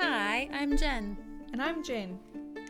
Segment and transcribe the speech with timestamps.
[0.00, 1.16] Hi, I'm Jen.
[1.52, 2.18] And I'm Jen,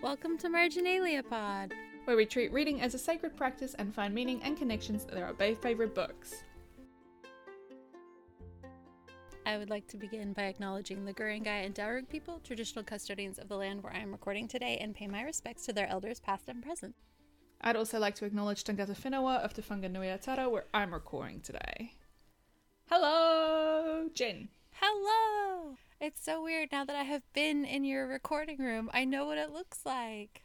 [0.03, 1.75] Welcome to Marginalia Pod.
[2.05, 5.35] where we treat reading as a sacred practice and find meaning and connections to our
[5.35, 6.45] favourite books.
[9.45, 13.49] I would like to begin by acknowledging the Guringai and Darug people, traditional custodians of
[13.49, 16.49] the land where I am recording today, and pay my respects to their elders past
[16.49, 16.95] and present.
[17.63, 21.95] I'd also like to acknowledge Tangata Whenua of Te Whanganui-a-Tara, where I'm recording today.
[22.91, 24.49] Hello, Jen.
[24.73, 25.77] Hello!
[26.01, 28.91] It's so weird now that I have been in your recording room.
[28.93, 30.43] I know what it looks like.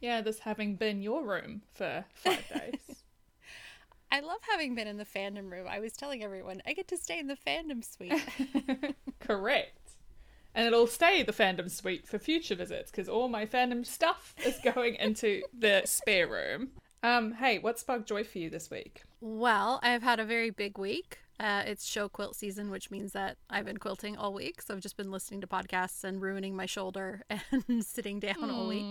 [0.00, 3.02] Yeah, this having been your room for five days.
[4.12, 5.66] I love having been in the fandom room.
[5.68, 8.94] I was telling everyone I get to stay in the fandom suite.
[9.20, 9.81] Correct.
[10.54, 14.58] And it'll stay the fandom suite for future visits because all my fandom stuff is
[14.62, 16.70] going into the spare room.
[17.02, 19.02] Um, hey, what sparked joy for you this week?
[19.20, 21.18] Well, I've had a very big week.
[21.40, 24.62] Uh, it's show quilt season, which means that I've been quilting all week.
[24.62, 28.68] So I've just been listening to podcasts and ruining my shoulder and sitting down all
[28.68, 28.84] week.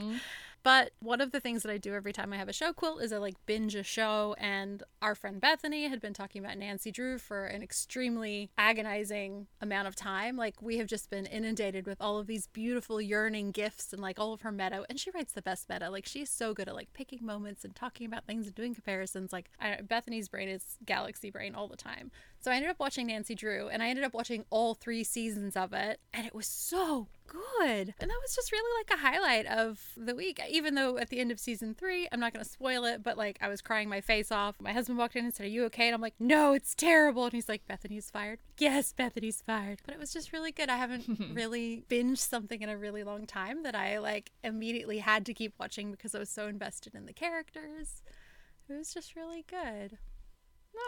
[0.63, 3.01] But one of the things that I do every time I have a show quilt
[3.01, 4.35] is I like binge a show.
[4.37, 9.87] And our friend Bethany had been talking about Nancy Drew for an extremely agonizing amount
[9.87, 10.37] of time.
[10.37, 14.19] Like we have just been inundated with all of these beautiful yearning gifts and like
[14.19, 14.85] all of her meta.
[14.87, 15.89] And she writes the best meta.
[15.89, 19.33] Like she's so good at like picking moments and talking about things and doing comparisons.
[19.33, 22.11] Like I, Bethany's brain is galaxy brain all the time.
[22.41, 25.55] So I ended up watching Nancy Drew and I ended up watching all three seasons
[25.55, 25.99] of it.
[26.11, 27.93] And it was so good.
[27.99, 30.41] And that was just really like a highlight of the week.
[30.49, 33.15] Even though at the end of season three, I'm not going to spoil it, but
[33.15, 34.55] like I was crying my face off.
[34.59, 35.87] My husband walked in and said, Are you okay?
[35.87, 37.25] And I'm like, No, it's terrible.
[37.25, 38.39] And he's like, Bethany's fired.
[38.57, 39.79] Yes, Bethany's fired.
[39.85, 40.69] But it was just really good.
[40.69, 45.27] I haven't really binged something in a really long time that I like immediately had
[45.27, 48.01] to keep watching because I was so invested in the characters.
[48.67, 49.99] It was just really good.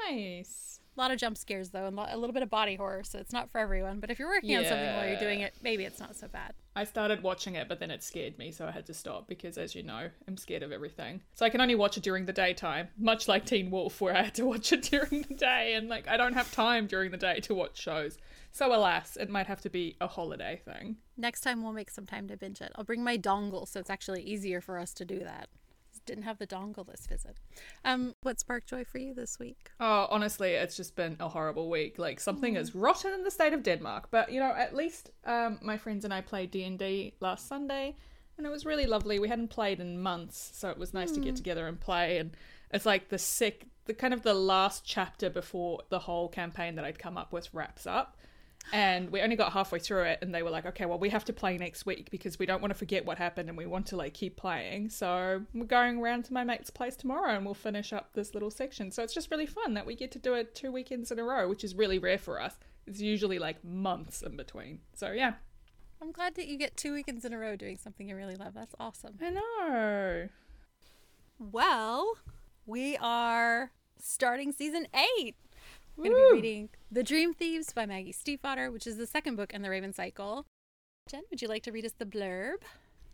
[0.10, 0.80] Nice.
[0.96, 3.34] A lot of jump scares though, and a little bit of body horror, so it's
[3.34, 4.00] not for everyone.
[4.00, 6.54] But if you're working on something while you're doing it, maybe it's not so bad.
[6.76, 9.58] I started watching it, but then it scared me, so I had to stop because,
[9.58, 11.22] as you know, I'm scared of everything.
[11.34, 14.24] So I can only watch it during the daytime, much like Teen Wolf, where I
[14.24, 17.18] had to watch it during the day, and like I don't have time during the
[17.18, 18.18] day to watch shows.
[18.52, 20.98] So alas, it might have to be a holiday thing.
[21.18, 22.72] Next time we'll make some time to binge it.
[22.76, 25.50] I'll bring my dongle, so it's actually easier for us to do that.
[26.06, 27.38] Didn't have the dongle this visit.
[27.86, 29.72] Um, what sparked joy for you this week?
[29.80, 31.98] Oh, honestly, it's just been a horrible week.
[31.98, 35.60] Like something is rotten in the state of Denmark, but you know, at least um,
[35.62, 37.96] my friends and I played D and D last Sunday,
[38.38, 39.20] and it was really lovely.
[39.20, 42.18] We hadn't played in months, so it was nice to get together and play.
[42.18, 42.32] And
[42.72, 46.86] it's like the sick, the kind of the last chapter before the whole campaign that
[46.86, 48.18] I'd come up with wraps up.
[48.72, 51.26] And we only got halfway through it, and they were like, "Okay, well, we have
[51.26, 53.86] to play next week because we don't want to forget what happened, and we want
[53.88, 57.54] to like keep playing." So we're going around to my mate's place tomorrow, and we'll
[57.54, 58.92] finish up this little section.
[58.92, 61.24] So it's just really fun that we get to do it two weekends in a
[61.24, 62.56] row, which is really rare for us.
[62.88, 64.80] It's usually like months in between.
[64.94, 65.34] So yeah,
[66.02, 68.54] I'm glad that you get two weekends in a row doing something you really love.
[68.54, 69.18] That's awesome.
[69.22, 70.30] I know.
[71.40, 72.16] Well,
[72.66, 75.36] we are starting season eight.
[75.96, 79.36] We're going to be reading The Dream Thieves by Maggie Stiefvater, which is the second
[79.36, 80.48] book in the Raven Cycle.
[81.08, 82.64] Jen, would you like to read us the blurb?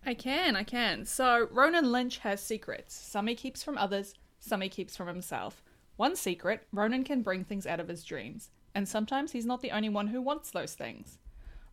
[0.05, 1.05] I can, I can.
[1.05, 2.95] So, Ronan Lynch has secrets.
[2.95, 5.61] Some he keeps from others, some he keeps from himself.
[5.97, 9.71] One secret Ronan can bring things out of his dreams, and sometimes he's not the
[9.71, 11.17] only one who wants those things.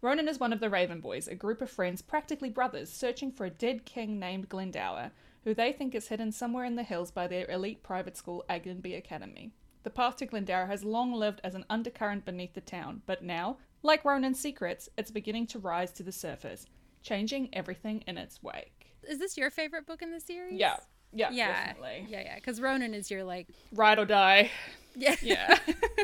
[0.02, 3.46] Ronan is one of the Raven Boys, a group of friends, practically brothers, searching for
[3.46, 5.12] a dead king named Glendower,
[5.44, 8.98] who they think is hidden somewhere in the hills by their elite private school, Aglionby
[8.98, 9.52] Academy.
[9.86, 13.58] The path to Glendower has long lived as an undercurrent beneath the town, but now,
[13.84, 16.66] like Ronan's secrets, it's beginning to rise to the surface,
[17.02, 18.96] changing everything in its wake.
[19.08, 20.58] Is this your favorite book in the series?
[20.58, 20.78] Yeah,
[21.12, 21.52] yeah, Yeah.
[21.66, 22.06] definitely.
[22.08, 22.34] Yeah, yeah.
[22.34, 23.46] Because Ronan is your like.
[23.72, 24.50] Ride or die.
[24.96, 25.14] Yeah.
[25.22, 25.56] Yeah.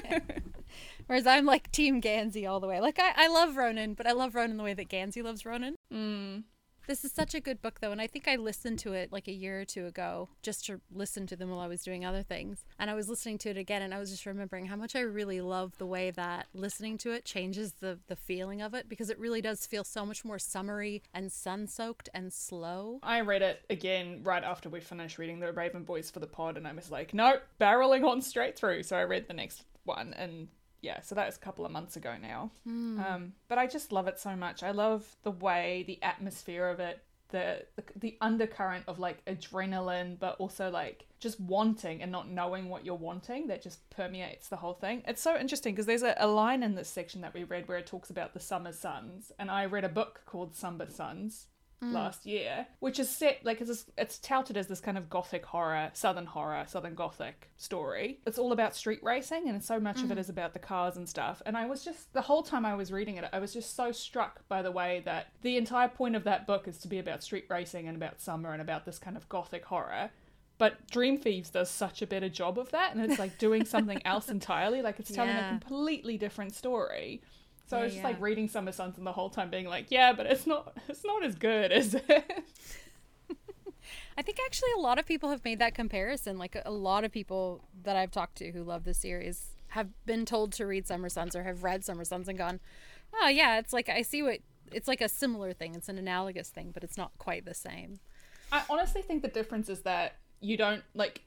[1.09, 2.78] Whereas I'm like Team Gansey all the way.
[2.81, 5.75] Like, I, I love Ronan, but I love Ronan the way that Gansey loves Ronan.
[5.93, 6.44] mm.
[6.87, 9.28] This is such a good book, though, and I think I listened to it like
[9.28, 12.22] a year or two ago just to listen to them while I was doing other
[12.22, 12.65] things.
[12.78, 15.00] And I was listening to it again, and I was just remembering how much I
[15.00, 19.11] really love the way that listening to it changes the the feeling of it because
[19.11, 22.99] it really does feel so much more summery and sun soaked and slow.
[23.02, 26.56] I read it again right after we finished reading the Raven Boys for the pod,
[26.56, 28.82] and I was like, nope, barreling on straight through.
[28.82, 30.49] So I read the next one, and
[30.82, 32.50] yeah, so that was a couple of months ago now.
[33.00, 34.62] Um, but I just love it so much.
[34.62, 40.19] I love the way, the atmosphere of it, the, the the undercurrent of like adrenaline,
[40.19, 44.56] but also like just wanting and not knowing what you're wanting that just permeates the
[44.56, 45.02] whole thing.
[45.06, 47.79] It's so interesting because there's a, a line in this section that we read where
[47.79, 51.46] it talks about the summer suns, and I read a book called Summer Sons
[51.82, 51.93] mm.
[51.93, 55.90] last year, which is set like it's it's touted as this kind of gothic horror,
[55.93, 58.20] southern horror, southern gothic story.
[58.26, 60.05] It's all about street racing, and so much mm.
[60.05, 60.29] of it mm.
[60.29, 61.43] about the cars and stuff.
[61.44, 63.93] And I was just the whole time I was reading it, I was just so
[63.93, 67.23] struck by the way that the entire point of that book is to be about
[67.23, 70.11] street racing and about summer and about this kind of gothic horror.
[70.58, 74.00] But Dream Thieves does such a better job of that, and it's like doing something
[74.05, 74.81] else entirely.
[74.81, 75.56] Like it's telling yeah.
[75.56, 77.23] a completely different story.
[77.72, 78.08] So yeah, I was just yeah.
[78.10, 81.06] like reading Summer Sons and the whole time being like, yeah, but it's not it's
[81.06, 82.44] not as good, is it?
[84.19, 86.36] I think actually a lot of people have made that comparison.
[86.36, 90.26] Like a lot of people that I've talked to who love the series have been
[90.26, 92.60] told to read Summer Sons or have read Summer Sons and gone,
[93.14, 94.40] "Oh yeah, it's like I see what
[94.70, 95.74] it's like a similar thing.
[95.74, 98.00] It's an analogous thing, but it's not quite the same."
[98.52, 101.22] I honestly think the difference is that you don't like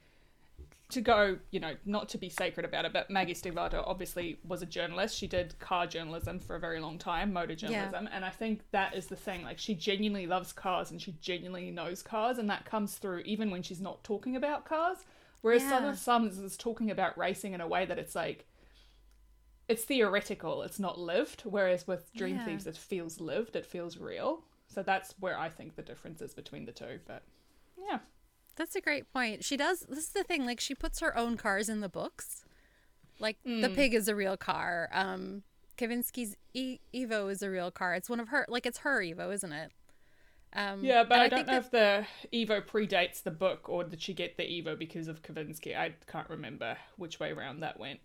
[0.89, 4.61] to go, you know, not to be sacred about it, but Maggie Stiefvater obviously was
[4.61, 5.17] a journalist.
[5.17, 8.15] She did car journalism for a very long time, motor journalism, yeah.
[8.15, 9.43] and I think that is the thing.
[9.43, 13.49] Like, she genuinely loves cars and she genuinely knows cars, and that comes through even
[13.49, 14.99] when she's not talking about cars.
[15.41, 15.69] Whereas yeah.
[15.69, 18.45] Southern Sons is talking about racing in a way that it's like,
[19.67, 21.41] it's theoretical, it's not lived.
[21.45, 22.45] Whereas with Dream yeah.
[22.45, 24.43] Thieves, it feels lived, it feels real.
[24.67, 26.99] So that's where I think the difference is between the two.
[27.07, 27.23] But
[27.77, 27.99] yeah.
[28.55, 29.43] That's a great point.
[29.43, 29.81] She does.
[29.81, 30.45] This is the thing.
[30.45, 32.45] Like she puts her own cars in the books.
[33.19, 33.61] Like mm.
[33.61, 34.89] the pig is a real car.
[34.91, 35.43] Um,
[35.77, 37.95] Kavinsky's e- Evo is a real car.
[37.95, 38.45] It's one of her.
[38.47, 39.71] Like it's her Evo, isn't it?
[40.53, 41.65] Um, yeah, but I, I, don't know that...
[41.65, 45.77] if the Evo predates the book or did she get the Evo because of Kavinsky?
[45.77, 47.99] I can't remember which way around that went.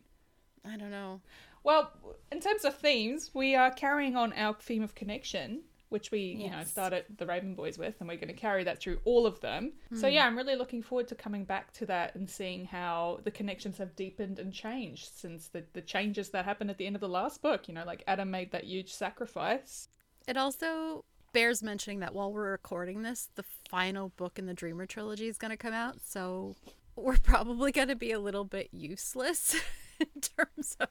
[0.65, 1.21] I don't know.
[1.63, 1.93] Well,
[2.33, 6.45] in terms of themes, we are carrying on our theme of connection which we yes.
[6.45, 9.27] you know started the Raven Boys with, and we're going to carry that through all
[9.27, 9.73] of them.
[9.93, 10.01] Mm.
[10.01, 10.15] So hmm.
[10.15, 13.79] yeah, I'm really looking forward to coming back to that and seeing how the connections
[13.79, 17.09] have deepened and changed since the the changes that happened at the end of the
[17.09, 17.69] last book.
[17.69, 19.89] You know, like Adam made that huge sacrifice.
[20.27, 24.87] It also bears mentioning that while we're recording this, the final book in the Dreamer
[24.87, 26.57] trilogy is going to come out, so
[26.97, 29.55] we're probably going to be a little bit useless
[30.01, 30.89] in terms of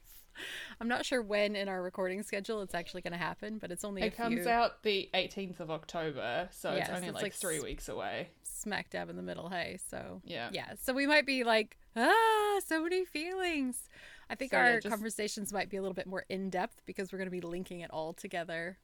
[0.79, 3.83] I'm not sure when in our recording schedule it's actually going to happen, but it's
[3.83, 4.49] only it comes few...
[4.49, 7.89] out the 18th of October, so yeah, it's only so it's like, like, three weeks
[7.89, 8.29] away.
[8.43, 9.79] Smack dab in the middle, hey.
[9.89, 10.73] So yeah, yeah.
[10.81, 13.89] So we might be like, ah, so many feelings.
[14.29, 14.93] I think so, our yeah, just...
[14.93, 17.79] conversations might be a little bit more in depth because we're going to be linking
[17.81, 18.77] it all together.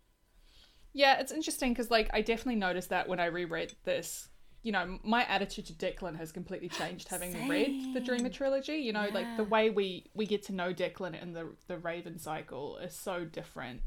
[0.94, 4.30] Yeah, it's interesting because like I definitely noticed that when I reread this
[4.66, 7.48] you know, my attitude to Declan has completely changed having Same.
[7.48, 8.78] read the Dreamer trilogy.
[8.78, 9.14] You know, yeah.
[9.14, 12.96] like the way we we get to know Declan in the the Raven cycle is
[12.96, 13.82] so different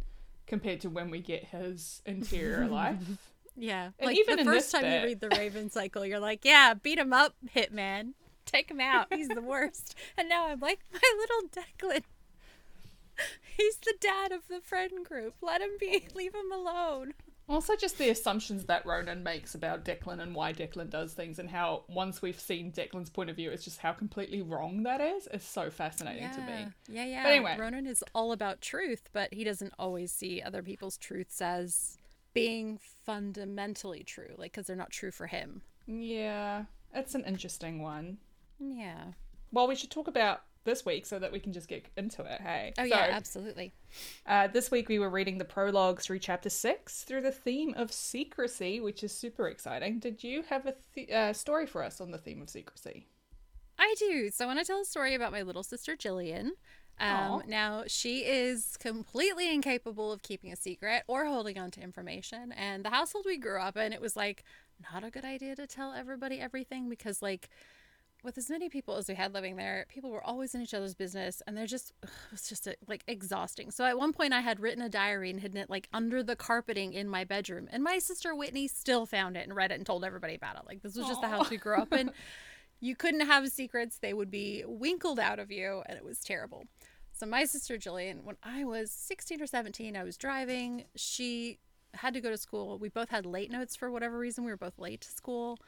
[0.46, 3.02] compared to when we get his interior life.
[3.56, 5.02] Yeah, and like even the first time bit...
[5.02, 8.12] you read the Raven cycle, you're like, yeah, beat him up, Hitman,
[8.46, 9.12] take him out.
[9.12, 9.96] He's the worst.
[10.16, 12.04] And now I'm like, my little Declan.
[13.56, 15.34] He's the dad of the friend group.
[15.42, 16.06] Let him be.
[16.14, 17.14] Leave him alone.
[17.48, 21.48] Also, just the assumptions that Ronan makes about Declan and why Declan does things, and
[21.48, 25.26] how once we've seen Declan's point of view, it's just how completely wrong that is.
[25.28, 26.32] Is so fascinating yeah.
[26.32, 26.66] to me.
[26.88, 27.22] Yeah, yeah.
[27.22, 31.40] But anyway, Ronan is all about truth, but he doesn't always see other people's truths
[31.40, 31.96] as
[32.34, 35.62] being fundamentally true, like because they're not true for him.
[35.86, 36.64] Yeah,
[36.94, 38.18] it's an interesting one.
[38.58, 39.04] Yeah.
[39.52, 42.40] Well, we should talk about this week so that we can just get into it.
[42.40, 42.72] Hey.
[42.78, 43.72] Oh, so, yeah, absolutely.
[44.26, 47.90] Uh, this week we were reading the prologue through chapter six through the theme of
[47.90, 49.98] secrecy, which is super exciting.
[49.98, 53.06] Did you have a th- uh, story for us on the theme of secrecy?
[53.78, 54.30] I do.
[54.30, 56.50] So I want to tell a story about my little sister Jillian.
[57.00, 62.52] Um, now, she is completely incapable of keeping a secret or holding on to information.
[62.52, 64.42] And the household we grew up in, it was like
[64.92, 67.50] not a good idea to tell everybody everything because, like,
[68.22, 70.94] with as many people as we had living there, people were always in each other's
[70.94, 73.70] business, and they're just ugh, it was just a, like exhausting.
[73.70, 76.36] So at one point, I had written a diary and hidden it like under the
[76.36, 79.86] carpeting in my bedroom, and my sister Whitney still found it and read it and
[79.86, 80.62] told everybody about it.
[80.66, 81.22] Like this was just Aww.
[81.22, 82.10] the house we grew up in.
[82.80, 86.64] you couldn't have secrets; they would be winkled out of you, and it was terrible.
[87.12, 90.84] So my sister Jillian, when I was 16 or 17, I was driving.
[90.94, 91.58] She
[91.94, 92.78] had to go to school.
[92.78, 94.44] We both had late notes for whatever reason.
[94.44, 95.58] We were both late to school.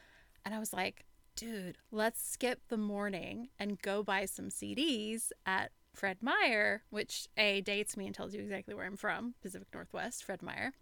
[0.44, 1.04] And I was like,
[1.36, 7.60] dude, let's skip the morning and go buy some CDs at Fred Meyer, which A
[7.60, 10.72] dates me and tells you exactly where I'm from, Pacific Northwest, Fred Meyer.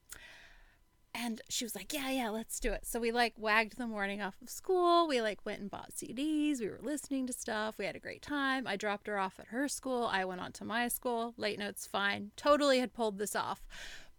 [1.14, 2.86] And she was like, Yeah, yeah, let's do it.
[2.86, 5.08] So we like wagged the morning off of school.
[5.08, 6.60] We like went and bought CDs.
[6.60, 7.78] We were listening to stuff.
[7.78, 8.66] We had a great time.
[8.66, 10.08] I dropped her off at her school.
[10.12, 11.34] I went on to my school.
[11.36, 12.30] Late notes, fine.
[12.36, 13.66] Totally had pulled this off.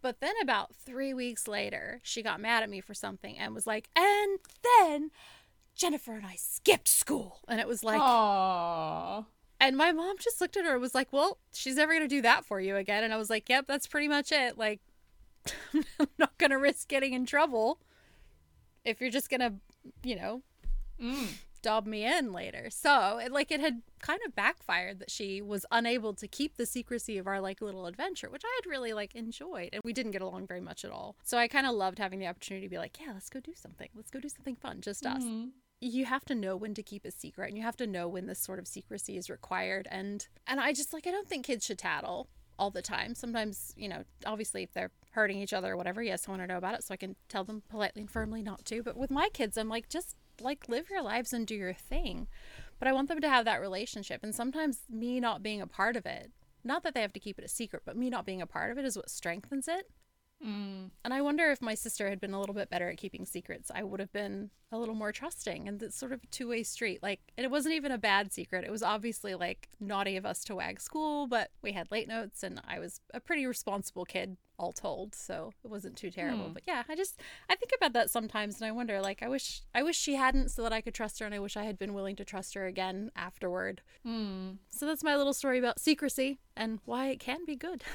[0.01, 3.67] But then about three weeks later, she got mad at me for something and was
[3.67, 5.12] like, And then
[5.79, 7.39] Jennifer and I skipped school.
[7.48, 9.25] And it was like, Aww.
[9.62, 12.07] And my mom just looked at her and was like, Well, she's never going to
[12.15, 13.03] do that for you again.
[13.03, 14.57] And I was like, Yep, that's pretty much it.
[14.57, 14.81] Like,
[15.74, 17.79] I'm not going to risk getting in trouble.
[18.86, 19.53] if you're just gonna,
[20.03, 20.41] you know,
[21.01, 21.27] Mm.
[21.62, 22.69] dob me in later.
[22.69, 26.65] So it like it had kind of backfired that she was unable to keep the
[26.65, 29.69] secrecy of our like little adventure, which I had really like enjoyed.
[29.71, 31.15] And we didn't get along very much at all.
[31.24, 33.53] So I kind of loved having the opportunity to be like, yeah, let's go do
[33.55, 33.88] something.
[33.95, 35.24] Let's go do something fun, just us.
[35.24, 35.50] Mhm.
[35.81, 38.27] You have to know when to keep a secret and you have to know when
[38.27, 41.65] this sort of secrecy is required and and I just like I don't think kids
[41.65, 43.15] should tattle all the time.
[43.15, 46.48] Sometimes, you know, obviously if they're hurting each other or whatever, yes, I want to
[46.48, 48.83] know about it so I can tell them politely and firmly not to.
[48.83, 52.27] But with my kids, I'm like, just like live your lives and do your thing.
[52.77, 54.24] But I want them to have that relationship.
[54.24, 56.31] And sometimes me not being a part of it,
[56.63, 58.71] not that they have to keep it a secret, but me not being a part
[58.71, 59.89] of it is what strengthens it.
[60.46, 60.91] Mm.
[61.03, 63.72] And I wonder if my sister had been a little bit better at keeping secrets,
[63.74, 65.67] I would have been a little more trusting.
[65.67, 67.03] And it's sort of a two way street.
[67.03, 68.63] Like, and it wasn't even a bad secret.
[68.63, 72.43] It was obviously like naughty of us to wag school, but we had late notes
[72.43, 75.15] and I was a pretty responsible kid, all told.
[75.15, 76.45] So it wasn't too terrible.
[76.45, 76.53] Hmm.
[76.53, 79.61] But yeah, I just, I think about that sometimes and I wonder, like, I wish,
[79.73, 81.25] I wish she hadn't so that I could trust her.
[81.25, 83.81] And I wish I had been willing to trust her again afterward.
[84.05, 84.57] Mm.
[84.69, 87.83] So that's my little story about secrecy and why it can be good.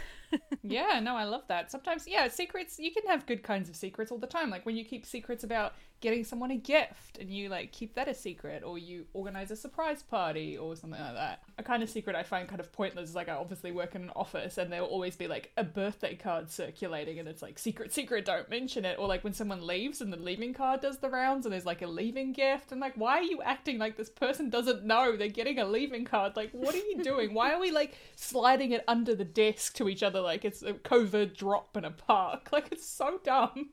[0.63, 1.71] Yeah, no, I love that.
[1.71, 4.51] Sometimes, yeah, secrets, you can have good kinds of secrets all the time.
[4.51, 8.09] Like when you keep secrets about getting someone a gift and you like keep that
[8.09, 11.43] a secret or you organize a surprise party or something like that.
[11.57, 14.03] A kind of secret I find kind of pointless is like I obviously work in
[14.03, 17.91] an office and there'll always be like a birthday card circulating and it's like secret,
[17.91, 18.99] secret, don't mention it.
[18.99, 21.81] Or like when someone leaves and the leaving card does the rounds and there's like
[21.81, 25.29] a leaving gift and like, why are you acting like this person doesn't know they're
[25.29, 26.37] getting a leaving card?
[26.37, 27.33] Like, what are you doing?
[27.33, 30.75] Why are we like sliding it under the desk to each other like it's a
[30.75, 32.51] covert drop in a park?
[32.53, 33.71] Like, it's so dumb.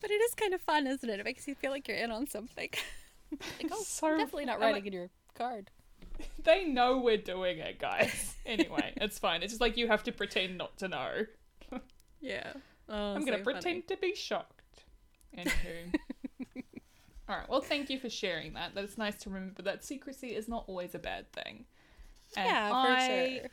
[0.00, 1.20] But it is kind of fun, isn't it?
[1.20, 2.70] It makes you feel like you're in on something.
[3.32, 5.70] like, oh, So definitely not writing like- in your card.
[6.44, 8.36] They know we're doing it, guys.
[8.46, 9.42] Anyway, it's fine.
[9.42, 11.26] It's just like you have to pretend not to know.
[12.20, 12.52] Yeah.
[12.88, 14.62] Oh, I'm gonna pretend to be shocked.
[15.36, 15.92] Anywho.
[17.28, 18.74] Alright, well thank you for sharing that.
[18.74, 21.64] That's nice to remember that secrecy is not always a bad thing.
[22.36, 23.50] And Yeah, for I, sure.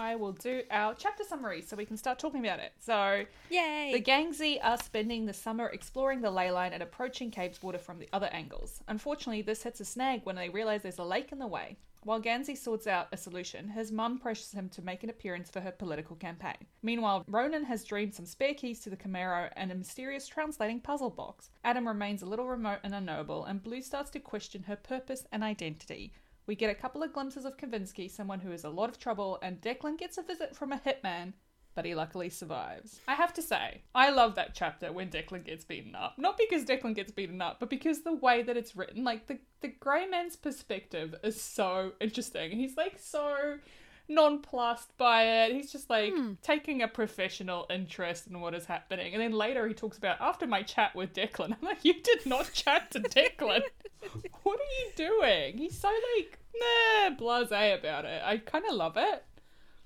[0.00, 2.72] I will do our chapter summary so we can start talking about it.
[2.78, 3.92] So Yay!
[3.92, 8.08] The Gangsey are spending the summer exploring the ley line and approaching Cabeswater from the
[8.10, 8.80] other angles.
[8.88, 11.76] Unfortunately, this hits a snag when they realise there's a lake in the way.
[12.02, 15.60] While Gansey sorts out a solution, his mum pressures him to make an appearance for
[15.60, 16.56] her political campaign.
[16.82, 21.10] Meanwhile, Ronan has dreamed some spare keys to the Camaro and a mysterious translating puzzle
[21.10, 21.50] box.
[21.62, 25.44] Adam remains a little remote and unknowable, and Blue starts to question her purpose and
[25.44, 26.14] identity.
[26.50, 29.38] We get a couple of glimpses of Kavinsky, someone who is a lot of trouble,
[29.40, 31.34] and Declan gets a visit from a hitman,
[31.76, 32.98] but he luckily survives.
[33.06, 36.16] I have to say, I love that chapter when Declan gets beaten up.
[36.18, 39.38] Not because Declan gets beaten up, but because the way that it's written, like the,
[39.60, 42.50] the grey man's perspective is so interesting.
[42.50, 43.58] He's like so
[44.08, 45.52] nonplussed by it.
[45.52, 46.32] He's just like hmm.
[46.42, 49.14] taking a professional interest in what is happening.
[49.14, 51.52] And then later he talks about after my chat with Declan.
[51.62, 53.62] I'm like, you did not chat to Declan.
[54.42, 55.58] what are you doing?
[55.58, 58.22] He's so like nah blasé about it.
[58.24, 59.24] I kind of love it.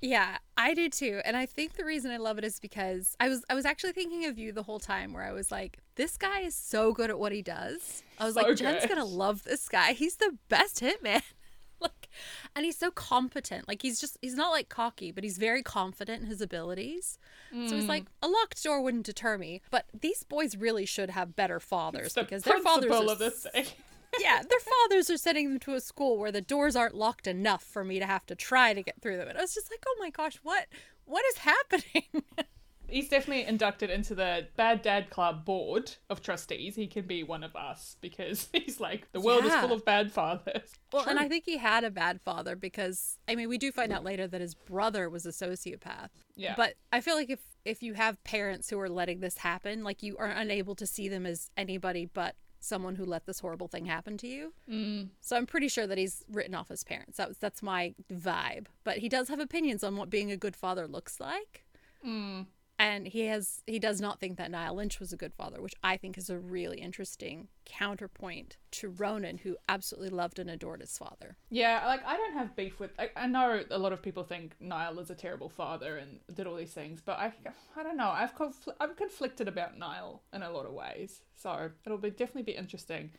[0.00, 1.23] Yeah, I do too.
[1.25, 3.92] And I think the reason I love it is because I was I was actually
[3.92, 7.09] thinking of you the whole time where I was like, this guy is so good
[7.11, 8.02] at what he does.
[8.18, 9.92] I was So like, Jen's gonna love this guy.
[9.92, 11.23] He's the best hitman.
[11.80, 12.09] like
[12.54, 13.66] and he's so competent.
[13.66, 17.18] Like he's just he's not like cocky, but he's very confident in his abilities.
[17.50, 17.73] So Mm.
[17.76, 19.62] he's like, a locked door wouldn't deter me.
[19.71, 23.47] But these boys really should have better fathers the because their fathers are of this
[23.52, 23.66] thing.
[24.21, 27.62] yeah, their fathers are sending them to a school where the doors aren't locked enough
[27.62, 29.28] for me to have to try to get through them.
[29.28, 30.66] And I was just like, oh my gosh, what
[31.04, 32.23] what is happening?
[32.88, 36.76] He's definitely inducted into the Bad Dad Club board of trustees.
[36.76, 40.12] He can be one of us because he's like the world is full of bad
[40.12, 40.71] fathers.
[40.92, 43.90] well, and I think he had a bad father because I mean, we do find
[43.90, 46.11] out later that his brother was a sociopath.
[46.37, 46.54] Yeah.
[46.56, 50.02] But I feel like if if you have parents who are letting this happen, like
[50.02, 53.87] you are unable to see them as anybody but someone who let this horrible thing
[53.87, 54.52] happen to you.
[54.71, 55.09] Mm.
[55.21, 57.18] So I'm pretty sure that he's written off his parents.
[57.18, 58.66] That was, that's my vibe.
[58.85, 61.64] But he does have opinions on what being a good father looks like.
[62.06, 62.47] Mm.
[62.78, 65.75] And he has he does not think that Niall Lynch was a good father, which
[65.83, 70.99] I think is a really interesting counterpoint to Ronan, who absolutely loved and adored his
[70.99, 71.37] father.
[71.50, 72.90] Yeah, like I don't have beef with.
[72.99, 76.47] I, I know a lot of people think Niall is a terrible father and did
[76.49, 77.33] all these things, but I,
[77.76, 78.11] I don't know.
[78.11, 82.43] I've confl- I'm conflicted about Niall in a lot of ways, so it'll be definitely
[82.43, 83.12] be interesting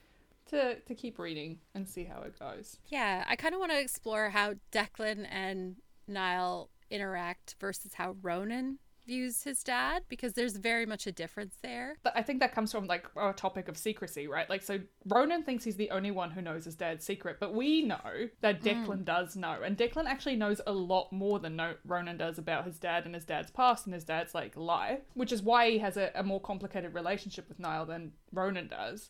[0.48, 2.78] to to keep reading and see how it goes.
[2.88, 8.80] Yeah, I kind of want to explore how Declan and Niall interact versus how Ronan
[9.06, 11.98] views his dad because there's very much a difference there.
[12.04, 14.50] But I think that comes from like our topic of secrecy, right?
[14.50, 17.84] Like, so Ronan thinks he's the only one who knows his dad's secret, but we
[17.84, 19.06] know that Declan mm.
[19.06, 22.80] does know, and Declan actually knows a lot more than no- Ronan does about his
[22.80, 25.98] dad and his dad's past and his dad's like life, which is why he has
[25.98, 29.10] a, a more complicated relationship with Niall than Ronan does.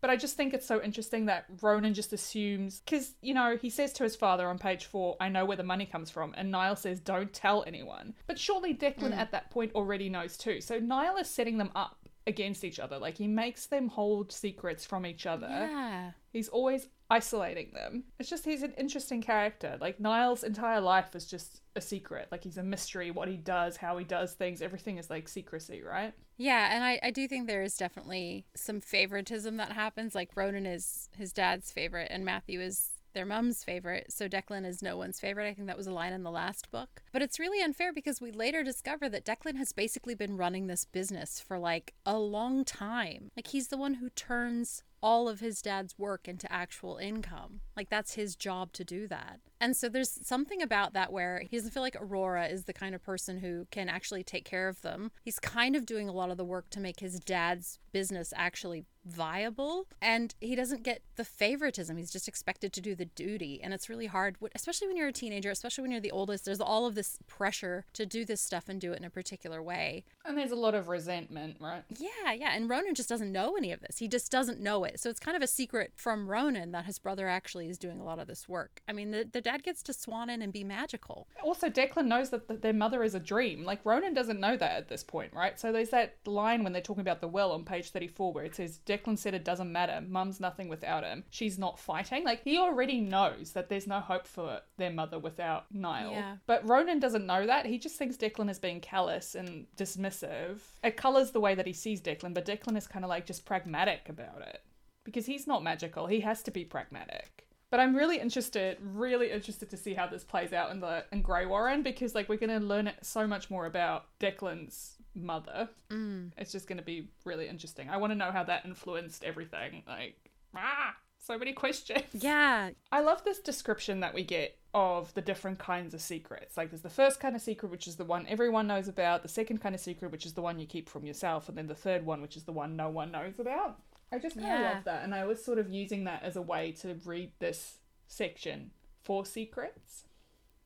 [0.00, 3.68] But I just think it's so interesting that Ronan just assumes, because, you know, he
[3.68, 6.34] says to his father on page four, I know where the money comes from.
[6.36, 8.14] And Niall says, don't tell anyone.
[8.26, 9.16] But surely Declan mm.
[9.16, 10.60] at that point already knows too.
[10.60, 12.98] So Niall is setting them up against each other.
[12.98, 15.48] Like he makes them hold secrets from each other.
[15.48, 16.12] Yeah.
[16.32, 18.04] He's always isolating them.
[18.18, 19.76] It's just he's an interesting character.
[19.80, 22.28] Like Niall's entire life is just a secret.
[22.30, 23.10] Like he's a mystery.
[23.10, 26.14] What he does, how he does things, everything is like secrecy, right?
[26.36, 30.14] Yeah, and I, I do think there is definitely some favoritism that happens.
[30.14, 34.82] Like Ronan is his dad's favorite and Matthew is their mom's favorite, so Declan is
[34.82, 35.48] no one's favorite.
[35.48, 37.02] I think that was a line in the last book.
[37.12, 40.84] But it's really unfair because we later discover that Declan has basically been running this
[40.84, 43.30] business for like a long time.
[43.36, 47.60] Like he's the one who turns all of his dad's work into actual income.
[47.76, 49.40] Like that's his job to do that.
[49.60, 52.94] And so there's something about that where he doesn't feel like Aurora is the kind
[52.94, 55.10] of person who can actually take care of them.
[55.22, 58.86] He's kind of doing a lot of the work to make his dad's business actually
[59.04, 59.86] viable.
[60.00, 61.96] And he doesn't get the favoritism.
[61.96, 63.60] He's just expected to do the duty.
[63.62, 66.60] And it's really hard especially when you're a teenager especially when you're the oldest there's
[66.60, 70.04] all of this pressure to do this stuff and do it in a particular way.
[70.24, 71.82] And there's a lot of resentment right?
[71.98, 72.52] Yeah yeah.
[72.54, 73.98] And ronan just doesn't know any of this.
[73.98, 76.98] He just doesn't know it so it's kind of a secret from ronan that his
[76.98, 78.82] brother actually is doing a lot of this work.
[78.88, 81.28] I mean the, the dad gets to swan in and be magical.
[81.42, 83.64] Also declan knows that the, their mother is a dream.
[83.64, 85.58] Like ronan doesn't know that at this point right?
[85.58, 88.54] So there's that line when they're talking about the well on page 34 where it
[88.54, 90.00] says declan said it doesn't matter.
[90.06, 91.24] Mum's nothing without him.
[91.30, 92.24] She's not fighting.
[92.24, 96.12] Like he already knows that there's no hope for their mother without niall.
[96.12, 96.36] Yeah.
[96.46, 97.66] but ronan doesn't know that.
[97.66, 100.58] He just thinks declan is being callous and dismissive.
[100.82, 103.44] It colors the way that he sees declan but declan is kind of like just
[103.44, 104.62] pragmatic about it
[105.10, 106.06] because he's not magical.
[106.06, 107.46] He has to be pragmatic.
[107.70, 111.22] But I'm really interested, really interested to see how this plays out in the in
[111.22, 115.68] Greywaren because like we're going to learn so much more about Declan's mother.
[115.90, 116.32] Mm.
[116.36, 117.88] It's just going to be really interesting.
[117.88, 119.84] I want to know how that influenced everything.
[119.86, 120.16] Like,
[120.56, 122.02] ah, so many questions.
[122.12, 122.70] Yeah.
[122.90, 126.56] I love this description that we get of the different kinds of secrets.
[126.56, 129.28] Like there's the first kind of secret, which is the one everyone knows about, the
[129.28, 131.74] second kind of secret, which is the one you keep from yourself, and then the
[131.74, 133.78] third one, which is the one no one knows about.
[134.12, 134.70] I just kind of yeah.
[134.70, 137.78] love that, and I was sort of using that as a way to read this
[138.08, 140.04] section for secrets.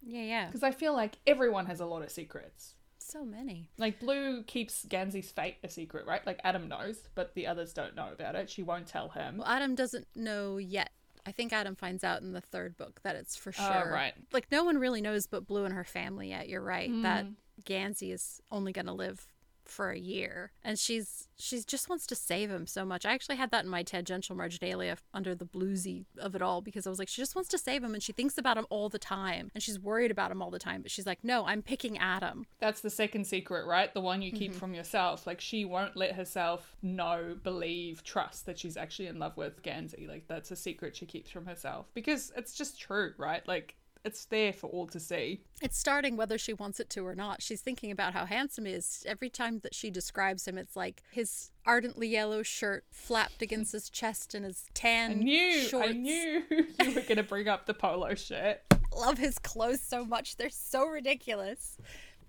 [0.03, 0.47] Yeah, yeah.
[0.47, 2.75] Because I feel like everyone has a lot of secrets.
[2.99, 3.69] So many.
[3.77, 6.27] Like Blue keeps Gansey's fate a secret, right?
[6.27, 8.49] Like Adam knows, but the others don't know about it.
[8.49, 9.39] She won't tell him.
[9.39, 10.91] Well, Adam doesn't know yet.
[11.27, 13.89] I think Adam finds out in the third book that it's for oh, sure.
[13.89, 14.15] Uh, right.
[14.33, 16.49] Like no one really knows but Blue and her family yet.
[16.49, 16.91] You're right.
[16.91, 17.03] Mm.
[17.03, 17.27] That
[17.65, 19.27] Gansy is only going to live
[19.75, 23.05] for a year and she's she's just wants to save him so much.
[23.05, 26.87] I actually had that in my tangential marginalia under the Bluesey of it all because
[26.87, 28.89] i was like she just wants to save him and she thinks about him all
[28.89, 31.63] the time and she's worried about him all the time but she's like no i'm
[31.63, 32.47] picking adam.
[32.61, 33.93] That's the second secret right?
[33.93, 34.61] The one you keep mm-hmm.
[34.61, 35.27] from yourself.
[35.27, 40.07] Like she won't let herself know believe trust that she's actually in love with Gansey.
[40.09, 43.47] like that's a secret she keeps from herself because it's just true right?
[43.47, 45.41] Like it's there for all to see.
[45.63, 47.43] It's starting whether she wants it to or not.
[47.43, 49.05] She's thinking about how handsome he is.
[49.09, 53.89] Every time that she describes him, it's like his ardently yellow shirt flapped against his
[53.89, 55.89] chest and his tan I knew, shorts.
[55.89, 58.61] I knew you were going to bring up the polo shirt.
[58.95, 60.37] Love his clothes so much.
[60.37, 61.79] They're so ridiculous.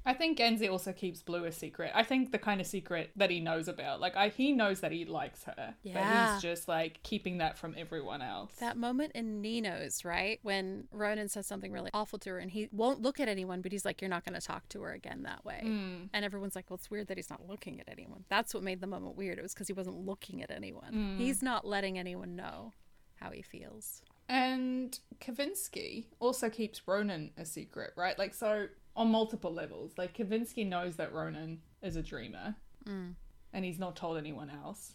[0.05, 1.91] I think Gansey also keeps Blue a secret.
[1.95, 3.99] I think the kind of secret that he knows about.
[3.99, 5.75] Like I he knows that he likes her.
[5.83, 5.93] Yeah.
[5.93, 8.53] But he's just like keeping that from everyone else.
[8.59, 10.39] That moment in Nino's, right?
[10.43, 13.71] When Ronan says something really awful to her and he won't look at anyone, but
[13.71, 15.63] he's like, You're not gonna talk to her again that way.
[15.65, 16.09] Mm.
[16.13, 18.25] And everyone's like, Well, it's weird that he's not looking at anyone.
[18.29, 19.39] That's what made the moment weird.
[19.39, 20.93] It was because he wasn't looking at anyone.
[20.93, 21.17] Mm.
[21.17, 22.73] He's not letting anyone know
[23.15, 24.01] how he feels.
[24.27, 28.17] And Kavinsky also keeps Ronan a secret, right?
[28.17, 29.93] Like so on multiple levels.
[29.97, 32.55] Like Kavinsky knows that Ronan is a dreamer,
[32.88, 33.13] mm.
[33.53, 34.93] and he's not told anyone else.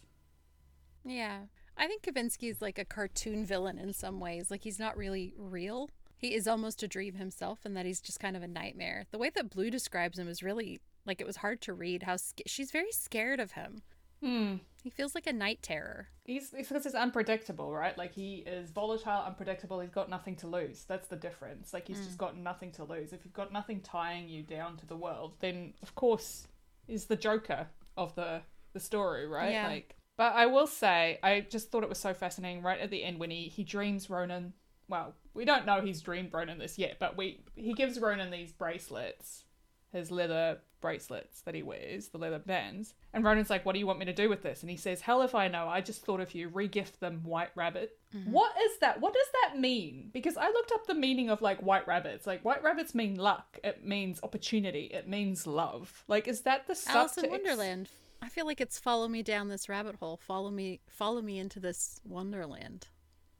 [1.03, 1.41] Yeah,
[1.77, 4.51] I think Kavinsky is like a cartoon villain in some ways.
[4.51, 5.89] Like he's not really real.
[6.17, 9.05] He is almost a dream himself, and that he's just kind of a nightmare.
[9.11, 12.03] The way that Blue describes him is really like it was hard to read.
[12.03, 13.81] How sc- she's very scared of him.
[14.23, 14.55] Hmm.
[14.83, 16.07] He feels like a night terror.
[16.25, 17.95] He's because he's unpredictable, right?
[17.97, 19.79] Like he is volatile, unpredictable.
[19.79, 20.85] He's got nothing to lose.
[20.85, 21.73] That's the difference.
[21.73, 22.05] Like he's mm.
[22.05, 23.13] just got nothing to lose.
[23.13, 26.47] If you've got nothing tying you down to the world, then of course
[26.87, 28.41] is the Joker of the
[28.73, 29.51] the story, right?
[29.51, 29.67] Yeah.
[29.67, 32.63] Like, but I will say, I just thought it was so fascinating.
[32.63, 34.53] Right at the end, when he he dreams Ronan.
[34.87, 38.51] Well, we don't know he's dreamed Ronan this yet, but we he gives Ronan these
[38.51, 39.45] bracelets
[39.91, 42.93] his leather bracelets that he wears, the leather bands.
[43.13, 44.61] And Ronan's like, What do you want me to do with this?
[44.61, 45.67] And he says, Hell if I know.
[45.67, 46.49] I just thought of you.
[46.49, 47.97] Regift them, White Rabbit.
[48.15, 48.31] Mm-hmm.
[48.31, 48.99] What is that?
[48.99, 50.09] What does that mean?
[50.11, 52.27] Because I looked up the meaning of like white rabbits.
[52.27, 56.03] Like, white rabbits mean luck, it means opportunity, it means love.
[56.07, 57.89] Like, is that the Alice in Wonderland.
[58.21, 60.17] I feel like it's follow me down this rabbit hole.
[60.17, 62.87] Follow me, follow me into this wonderland,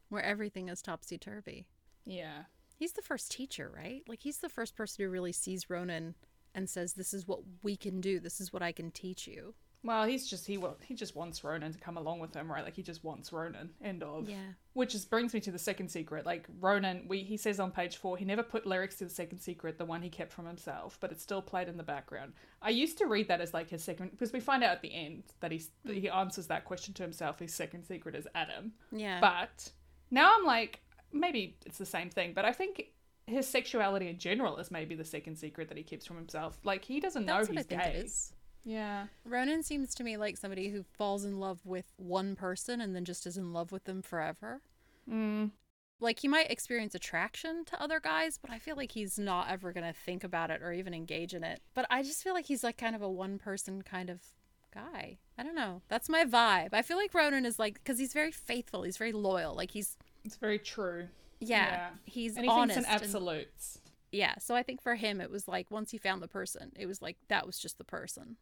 [0.10, 1.68] where everything is topsy turvy.
[2.06, 2.44] Yeah.
[2.76, 4.02] He's the first teacher, right?
[4.08, 6.16] Like he's the first person who really sees Ronan
[6.54, 8.20] and says, "This is what we can do.
[8.20, 11.74] This is what I can teach you." Well, he's just he he just wants Ronan
[11.74, 12.64] to come along with him, right?
[12.64, 13.72] Like he just wants Ronan.
[13.84, 14.30] End of.
[14.30, 14.54] Yeah.
[14.74, 16.24] Which is brings me to the second secret.
[16.24, 19.40] Like Ronan, we he says on page four, he never put lyrics to the second
[19.40, 22.34] secret, the one he kept from himself, but it's still played in the background.
[22.62, 24.94] I used to read that as like his second because we find out at the
[24.94, 27.40] end that he's that he answers that question to himself.
[27.40, 28.74] His second secret is Adam.
[28.92, 29.20] Yeah.
[29.20, 29.72] But
[30.12, 32.84] now I'm like, maybe it's the same thing, but I think
[33.32, 36.60] his sexuality in general is maybe the second secret that he keeps from himself.
[36.64, 38.08] Like he doesn't That's know he's gay.
[38.64, 39.08] Yeah.
[39.26, 43.06] Ronan seems to me like somebody who falls in love with one person and then
[43.06, 44.62] just is in love with them forever.
[45.10, 45.52] Mm.
[46.00, 49.72] Like he might experience attraction to other guys, but I feel like he's not ever
[49.72, 51.62] going to think about it or even engage in it.
[51.74, 54.20] But I just feel like he's like kind of a one person kind of
[54.74, 55.18] guy.
[55.38, 55.82] I don't know.
[55.90, 56.70] That's my vibe.
[56.74, 59.56] I feel like Ronan is like cuz he's very faithful, he's very loyal.
[59.56, 61.08] Like he's It's very true.
[61.42, 61.90] Yeah, Yeah.
[62.06, 62.76] he's And he honest.
[62.76, 63.80] thinks in and- absolutes.
[64.12, 66.86] yeah, so I think for him it was like once he found the person, it
[66.86, 68.38] was like that was just the person.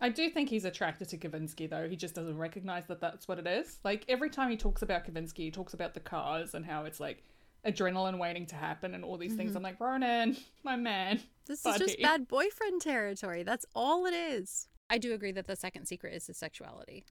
[0.00, 1.88] I do think he's attracted to Kavinsky, though.
[1.88, 3.78] He just doesn't recognize that that's what it is.
[3.84, 6.98] Like, every time he talks about Kavinsky, he talks about the cars and how it's
[6.98, 7.22] like
[7.64, 9.54] adrenaline waiting to happen and all these things.
[9.54, 11.20] I'm like, Ronan, my man.
[11.46, 13.44] This is just bad boyfriend territory.
[13.44, 14.66] That's all it is.
[14.90, 17.04] I do agree that the second secret is his sexuality.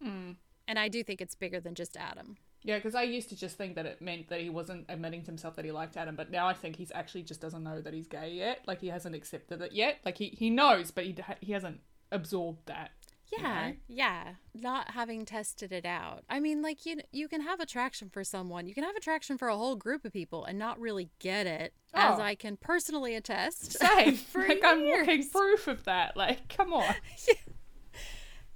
[0.00, 0.36] Mm.
[0.68, 2.36] And I do think it's bigger than just Adam.
[2.64, 5.26] Yeah, because I used to just think that it meant that he wasn't admitting to
[5.26, 7.94] himself that he liked Adam, but now I think he's actually just doesn't know that
[7.94, 8.60] he's gay yet.
[8.66, 9.98] Like, he hasn't accepted it yet.
[10.04, 12.90] Like, he, he knows, but he, he hasn't absorbed that.
[13.30, 13.76] you Yeah, know?
[13.86, 14.24] yeah.
[14.54, 16.24] Not having tested it out.
[16.28, 18.66] I mean, like you you can have attraction for someone.
[18.66, 21.74] You can have attraction for a whole group of people and not really get it,
[21.94, 22.22] as Oh.
[22.22, 23.72] I can personally attest.
[23.78, 24.14] Same.
[24.32, 26.16] for like, I'm walking proof of that.
[26.16, 26.94] Like, come on.
[27.28, 27.34] Yeah,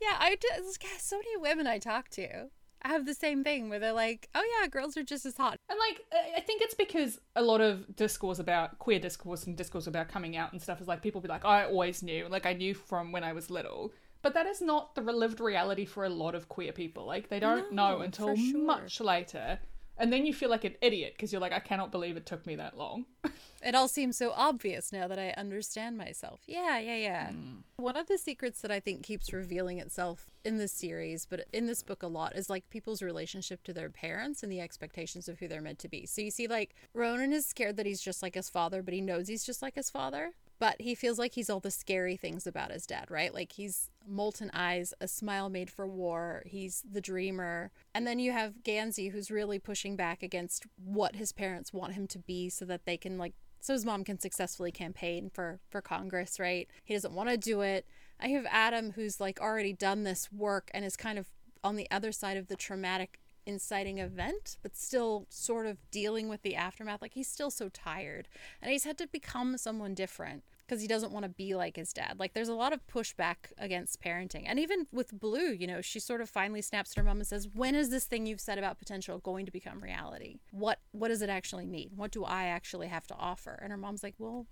[0.00, 2.50] yeah, I just so many women I talk to
[2.88, 5.78] have the same thing where they're like, "Oh yeah, girls are just as hot." And
[5.78, 9.86] like, I- I think it's because a lot of discourse about queer discourse and discourse
[9.86, 12.52] about coming out and stuff is like people be like, I always knew, like I
[12.52, 13.92] knew from when I was little.
[14.22, 17.04] But that is not the lived reality for a lot of queer people.
[17.06, 18.58] Like they don't No, know until sure.
[18.64, 19.58] much later,
[19.98, 22.46] and then you feel like an idiot because you're like, I cannot believe it took
[22.46, 23.06] me that long.
[23.64, 26.40] It all seems so obvious now that I understand myself.
[26.46, 27.30] Yeah, yeah, yeah.
[27.30, 27.58] Hmm.
[27.76, 31.66] One of the secrets that I think keeps revealing itself in this series, but in
[31.66, 35.38] this book a lot, is like people's relationship to their parents and the expectations of
[35.38, 36.06] who they're meant to be.
[36.06, 39.00] So you see, like, Ronan is scared that he's just like his father, but he
[39.00, 40.32] knows he's just like his father.
[40.62, 43.34] But he feels like he's all the scary things about his dad, right?
[43.34, 47.72] Like he's molten eyes, a smile made for war, he's the dreamer.
[47.92, 52.06] And then you have Gansey who's really pushing back against what his parents want him
[52.06, 55.80] to be so that they can like so his mom can successfully campaign for for
[55.80, 56.68] Congress, right?
[56.84, 57.84] He doesn't want to do it.
[58.20, 61.26] I have Adam who's like already done this work and is kind of
[61.64, 66.42] on the other side of the traumatic inciting event, but still sort of dealing with
[66.42, 67.02] the aftermath.
[67.02, 68.28] Like he's still so tired
[68.60, 71.92] and he's had to become someone different because he doesn't want to be like his
[71.92, 72.16] dad.
[72.18, 74.44] Like there's a lot of pushback against parenting.
[74.46, 77.26] And even with Blue, you know, she sort of finally snaps at her mom and
[77.26, 80.38] says, "When is this thing you've said about potential going to become reality?
[80.50, 81.90] What what does it actually mean?
[81.94, 84.46] What do I actually have to offer?" And her mom's like, "Well,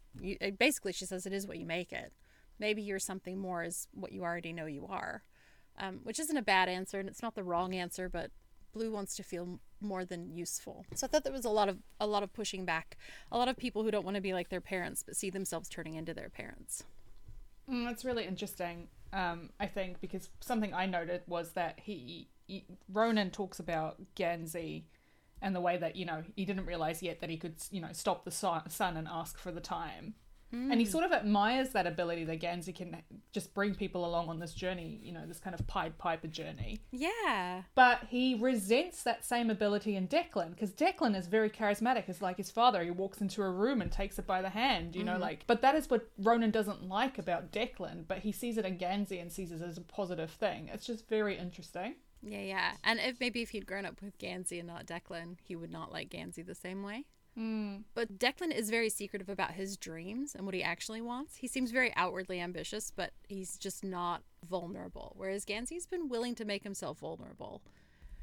[0.59, 2.13] basically she says it is what you make it.
[2.59, 5.25] Maybe you're something more is what you already know you are."
[5.79, 8.31] Um, which isn't a bad answer and it's not the wrong answer, but
[8.73, 10.85] Blue wants to feel more than useful.
[10.95, 12.97] So I thought there was a lot of a lot of pushing back,
[13.33, 15.69] a lot of people who don't want to be like their parents but see themselves
[15.69, 16.85] turning into their parents.
[17.71, 18.89] Mm, that's really interesting.
[19.13, 24.85] Um, I think because something I noted was that he, he Ronan talks about Gansey
[25.43, 27.89] and the way that you know he didn't realize yet that he could you know
[27.93, 30.15] stop the sun sun and ask for the time.
[30.53, 30.91] And he mm.
[30.91, 32.97] sort of admires that ability that Gansey can
[33.33, 36.81] just bring people along on this journey, you know, this kind of Pied Piper journey.
[36.91, 37.63] Yeah.
[37.75, 42.09] But he resents that same ability in Declan because Declan is very charismatic.
[42.09, 42.83] It's like his father.
[42.83, 45.23] He walks into a room and takes it by the hand, you know, mm-hmm.
[45.23, 45.45] like.
[45.47, 49.21] But that is what Ronan doesn't like about Declan, but he sees it in Gansey
[49.21, 50.69] and sees it as a positive thing.
[50.73, 51.95] It's just very interesting.
[52.23, 52.73] Yeah, yeah.
[52.85, 55.93] And if maybe if he'd grown up with Gansey and not Declan, he would not
[55.93, 57.05] like Gansey the same way.
[57.39, 57.85] Mm.
[57.95, 61.37] But Declan is very secretive about his dreams and what he actually wants.
[61.37, 65.15] He seems very outwardly ambitious, but he's just not vulnerable.
[65.17, 67.63] Whereas Gansey's been willing to make himself vulnerable.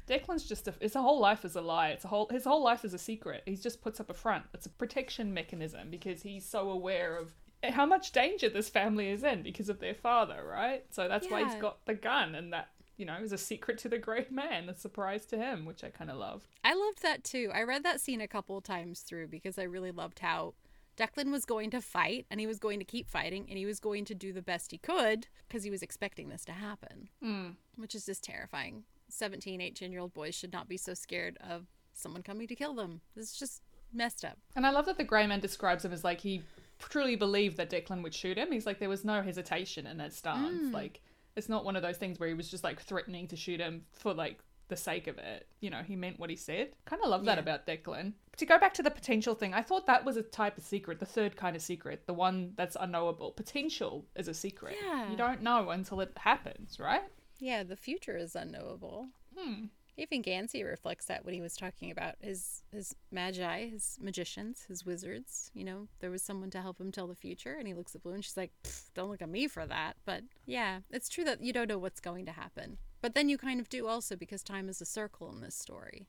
[0.08, 1.90] Declan's just a, his whole life is a lie.
[1.90, 3.42] It's a whole his whole life is a secret.
[3.44, 4.44] He just puts up a front.
[4.54, 9.24] It's a protection mechanism because he's so aware of how much danger this family is
[9.24, 10.84] in because of their father, right?
[10.90, 12.68] So that's why he's got the gun, and that
[12.98, 15.88] you know is a secret to the grey man, a surprise to him, which I
[15.88, 16.46] kind of loved.
[16.62, 17.50] I loved that too.
[17.54, 20.54] I read that scene a couple times through because I really loved how
[20.96, 23.78] Declan was going to fight and he was going to keep fighting and he was
[23.80, 27.54] going to do the best he could because he was expecting this to happen, Mm.
[27.76, 28.82] which is just terrifying.
[29.08, 32.74] 17, 18 year old boys should not be so scared of someone coming to kill
[32.74, 33.00] them.
[33.16, 34.38] This is just messed up.
[34.56, 36.42] And I love that the grey man describes him as like he
[36.80, 38.50] truly believed that Declan would shoot him.
[38.52, 40.72] He's like there was no hesitation in that stance.
[40.74, 41.00] Like
[41.38, 43.82] it's not one of those things where he was just like threatening to shoot him
[43.92, 45.46] for like the sake of it.
[45.60, 46.72] You know, he meant what he said.
[46.84, 47.42] Kind of love that Yeah.
[47.42, 48.12] about Declan.
[48.36, 50.98] To go back to the potential thing, I thought that was a type of secret,
[50.98, 53.32] the third kind of secret, the one that's unknowable.
[53.32, 54.76] Potential is a secret.
[54.84, 55.10] Yeah.
[55.10, 57.04] You don't know until it happens, right?
[57.38, 59.08] Yeah, the future is unknowable.
[59.36, 59.66] Hmm.
[60.00, 64.86] Even Gansey reflects that when he was talking about his his magi, his magicians, his
[64.86, 65.50] wizards.
[65.54, 68.02] You know, there was someone to help him tell the future, and he looks at
[68.04, 68.52] Blue and she's like,
[68.94, 72.00] "Don't look at me for that." But yeah, it's true that you don't know what's
[72.00, 75.30] going to happen, but then you kind of do also because time is a circle
[75.32, 76.06] in this story.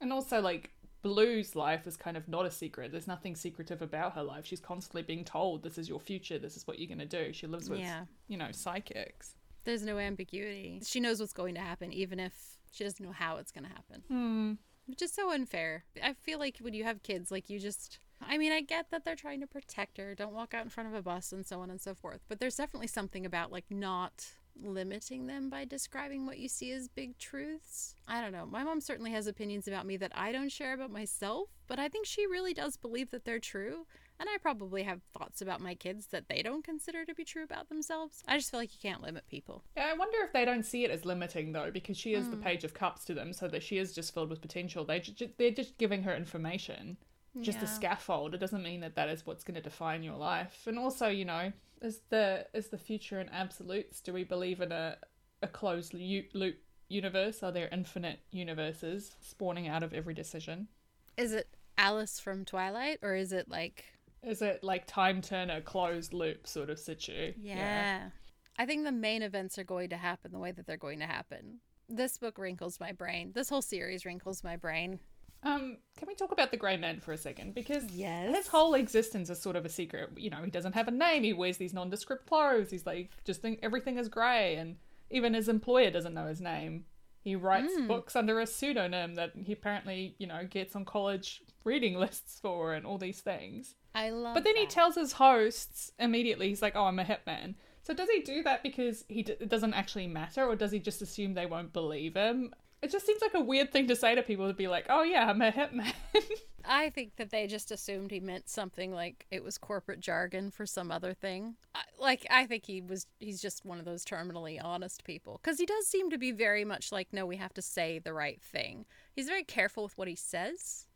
[0.00, 2.90] And also, like, Blue's life is kind of not a secret.
[2.90, 4.44] There's nothing secretive about her life.
[4.44, 7.32] She's constantly being told, this is your future, this is what you're going to do.
[7.32, 8.06] She lives with, Yeah.
[8.26, 9.36] you know, psychics.
[9.62, 10.80] There's no ambiguity.
[10.84, 13.70] She knows what's going to happen, even if she doesn't know how it's going to
[13.70, 14.02] happen.
[14.08, 14.52] Hmm.
[14.86, 15.84] which is so unfair.
[16.02, 18.00] I feel like when you have kids, like you just.
[18.24, 20.88] I mean, I get that they're trying to protect her, don't walk out in front
[20.88, 22.20] of a bus, and so on and so forth.
[22.28, 26.88] But there's definitely something about like not limiting them by describing what you see as
[26.88, 27.94] big truths.
[28.06, 28.46] I don't know.
[28.46, 31.88] My mom certainly has opinions about me that I don't share about myself, but I
[31.88, 33.86] think she really does believe that they're true.
[34.20, 37.42] And I probably have thoughts about my kids that they don't consider to be true
[37.42, 38.22] about themselves.
[38.28, 39.64] I just feel like you can't limit people.
[39.76, 42.36] Yeah, I wonder if they don't see it as limiting, though, because she is the
[42.36, 42.42] hmm.
[42.42, 44.84] page of cups to them, so that she is just filled with potential.
[44.84, 46.96] They ju- they're just giving her information.
[47.40, 48.34] Just a scaffold.
[48.34, 50.66] It doesn't mean that that is what's going to define your life.
[50.66, 54.00] And also, you know, is the is the future in absolutes?
[54.02, 54.98] Do we believe in a
[55.42, 56.56] a closed loop
[56.88, 57.42] universe?
[57.42, 60.68] Are there infinite universes spawning out of every decision?
[61.16, 61.48] Is it
[61.78, 63.84] Alice from Twilight, or is it like
[64.26, 67.32] Is it like time turner closed loop sort of situ?
[67.40, 68.10] Yeah.
[68.58, 71.06] I think the main events are going to happen the way that they're going to
[71.06, 71.58] happen.
[71.88, 73.32] This book wrinkles my brain.
[73.34, 75.00] This whole series wrinkles my brain.
[75.42, 77.54] Um, can we talk about the Grey Man for a second?
[77.54, 78.36] Because Yes.
[78.36, 80.10] his whole existence is sort of a secret.
[80.16, 81.24] You know, he doesn't have a name.
[81.24, 82.70] He wears these nondescript clothes.
[82.70, 84.76] He's like just think everything is grey, and
[85.10, 86.84] even his employer doesn't know his name.
[87.22, 91.94] He writes books under a pseudonym that he apparently, you know, gets on college reading
[91.98, 93.74] lists for, and all these things.
[93.94, 97.54] I love But then he tells his hosts immediately, he's like, "Oh, I'm a hitman."
[97.82, 100.78] So does he do that because he d- it doesn't actually matter, or does he
[100.78, 102.54] just assume they won't believe him?
[102.80, 105.02] It just seems like a weird thing to say to people to be like, "Oh
[105.02, 105.92] yeah, I'm a hitman."
[106.64, 110.64] I think that they just assumed he meant something like it was corporate jargon for
[110.64, 111.56] some other thing.
[111.74, 115.58] I, like I think he was he's just one of those terminally honest people cuz
[115.58, 118.40] he does seem to be very much like no we have to say the right
[118.40, 118.86] thing.
[119.14, 120.86] He's very careful with what he says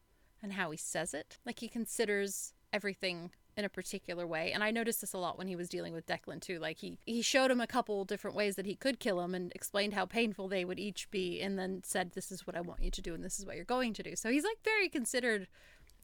[0.42, 1.38] and how he says it.
[1.44, 4.52] Like he considers everything in a particular way.
[4.52, 6.58] And I noticed this a lot when he was dealing with Declan too.
[6.58, 9.50] Like he he showed him a couple different ways that he could kill him and
[9.54, 12.82] explained how painful they would each be and then said this is what I want
[12.82, 14.14] you to do and this is what you're going to do.
[14.14, 15.48] So he's like very considered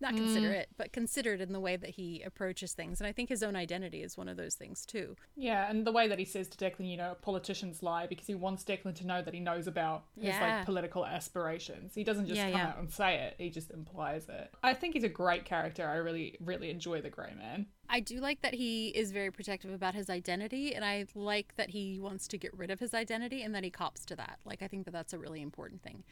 [0.02, 0.76] not considerate, mm.
[0.76, 3.00] but considered in the way that he approaches things.
[3.00, 5.16] And I think his own identity is one of those things too.
[5.36, 8.34] yeah, and the way that he says to Declan, you know, politicians lie because he
[8.34, 11.94] wants Declan to know that he knows about his like political aspirations.
[11.94, 12.68] He doesn't just Yeah, come yeah.
[12.68, 14.52] out and say it; he just implies it.
[14.62, 15.88] I think he's a great character.
[15.88, 17.66] I really, really enjoy the Grey Man.
[17.88, 21.70] I do like that he is very protective about his identity, and I like that
[21.70, 24.38] he wants to get rid of his identity and that he cops to that.
[24.46, 26.02] Like, I think that that's a really important thing.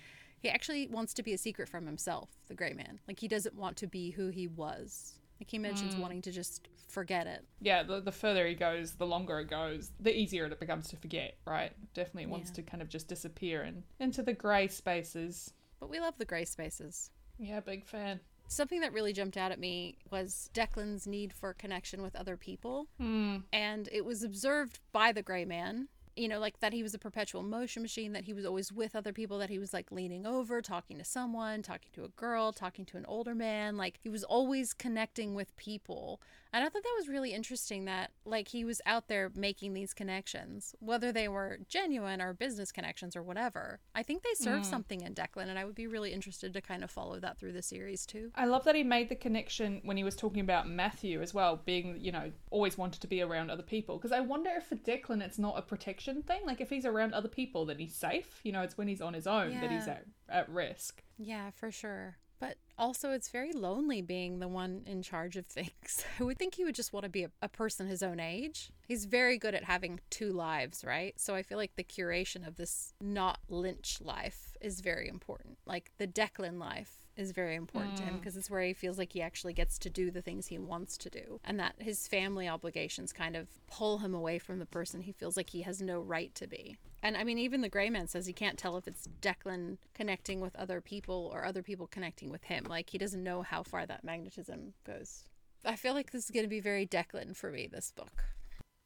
[0.40, 2.98] He actually wants to be a secret from himself, the gray man.
[3.06, 5.14] Like, he doesn't want to be who he was.
[5.40, 7.44] Like, he mentions wanting to just forget it.
[7.60, 10.96] Yeah, the, the further he goes, the longer it goes, the easier it becomes to
[10.96, 11.72] forget, right?
[11.94, 12.56] Definitely wants Yeah.
[12.56, 15.52] to kind of just disappear and into the grey spaces.
[15.78, 17.10] But we love the gray spaces.
[17.38, 18.20] Yeah, big fan.
[18.48, 22.88] Something that really jumped out at me was Declan's need for connection with other people.
[22.98, 23.36] Hmm.
[23.52, 25.88] and it was observed by the gray man
[26.20, 28.94] you know like that he was a perpetual motion machine that he was always with
[28.94, 32.52] other people that he was like leaning over talking to someone talking to a girl
[32.52, 36.20] talking to an older man like he was always connecting with people
[36.52, 39.94] and i thought that was really interesting that like he was out there making these
[39.94, 44.66] connections whether they were genuine or business connections or whatever i think they serve mm.
[44.66, 47.52] something in declan and i would be really interested to kind of follow that through
[47.52, 50.68] the series too I love that he made the connection when he was talking about
[50.68, 53.98] Matthew as well, being, you know, always wanted to be around other people.
[53.98, 56.40] Because I wonder if for Declan it's not a protection thing.
[56.46, 58.40] Like if he's around other people, then he's safe.
[58.42, 61.02] You know, it's when he's on his own that he's at, at risk.
[61.18, 62.16] Yeah, for sure.
[62.40, 66.04] But also, it's very lonely being the one in charge of things.
[66.20, 68.70] I would think he would just want to be a, a, person his own age.
[68.88, 71.12] He's very good at having two lives, right?
[71.20, 75.58] So I feel like the curation of this not Lynch life is very important.
[75.66, 77.98] Like the Declan life is very important mm.
[77.98, 78.38] to him because mm.
[78.38, 81.10] it's where he feels like he actually gets to do the things he wants to
[81.10, 85.12] do and that his family obligations kind of pull him away from the person he
[85.12, 86.78] feels like he has no right to be.
[87.02, 90.40] And I mean, even the gray man says he can't tell if it's Declan connecting
[90.40, 92.64] with other people or other people connecting with him.
[92.68, 95.24] Like, he doesn't know how far that magnetism goes.
[95.64, 98.24] I feel like this is going to be very Declan for me, this book.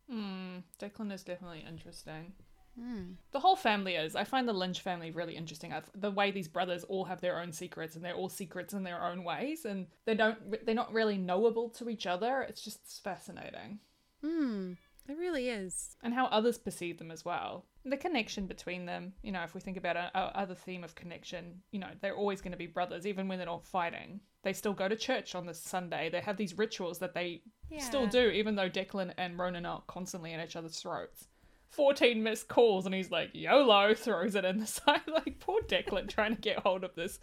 [0.09, 2.33] Hmm, Declan is definitely interesting.
[2.81, 3.14] Mm.
[3.31, 4.16] The whole family is.
[4.16, 5.72] I find the Lynch family really interesting.
[5.72, 8.83] I've, the way these brothers all have their own secrets, and they're all secrets in
[8.83, 10.66] their own ways, and they don't.
[10.66, 12.42] They're not really knowable to each other.
[12.42, 13.79] It's just fascinating.
[14.22, 14.72] Hmm.
[15.09, 15.97] It really is.
[16.03, 17.67] And how others perceive them as well.
[17.85, 21.61] The connection between them, you know, if we think about our other theme of connection,
[21.73, 24.21] you know, they're always going to be brothers, even when they're not fighting.
[24.43, 26.09] They still go to church on the Sunday.
[26.09, 27.81] They have these rituals that they yeah.
[27.81, 31.29] still do, even though Declan and Ronan are constantly in each other's throats.
[31.69, 36.09] 14 missed calls and he's like YOLO throws it in the side like poor Declan
[36.09, 37.19] trying to get hold of this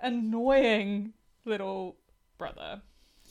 [0.00, 1.12] annoying
[1.44, 1.96] little
[2.38, 2.82] brother.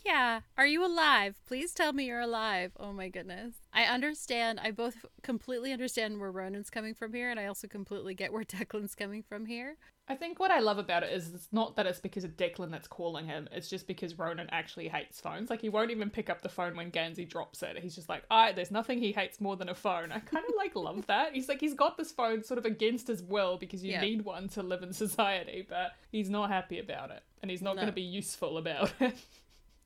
[0.04, 0.42] Yeah.
[0.58, 1.40] Are you alive?
[1.46, 2.72] Please tell me you're alive.
[2.78, 3.56] Oh my goodness.
[3.74, 4.60] I understand.
[4.62, 8.44] I both completely understand where Ronan's coming from here, and I also completely get where
[8.44, 9.78] Declan's coming from here.
[10.06, 12.72] I think what I love about it is it's not that it's because of Declan
[12.72, 13.48] that's calling him.
[13.54, 15.50] It's just because Ronan actually hates phones.
[15.50, 17.80] Like he won't even pick up the phone when Gansey drops it.
[17.80, 20.56] He's just like, "I there's nothing he hates more than a phone." I kind of
[20.58, 21.34] like love that.
[21.34, 24.02] He's like he's got this phone sort of against his will because you yeah.
[24.02, 27.78] need one to live in society, but he's not happy about it, and he's not
[27.78, 27.84] no.
[27.84, 29.16] going to be useful about it.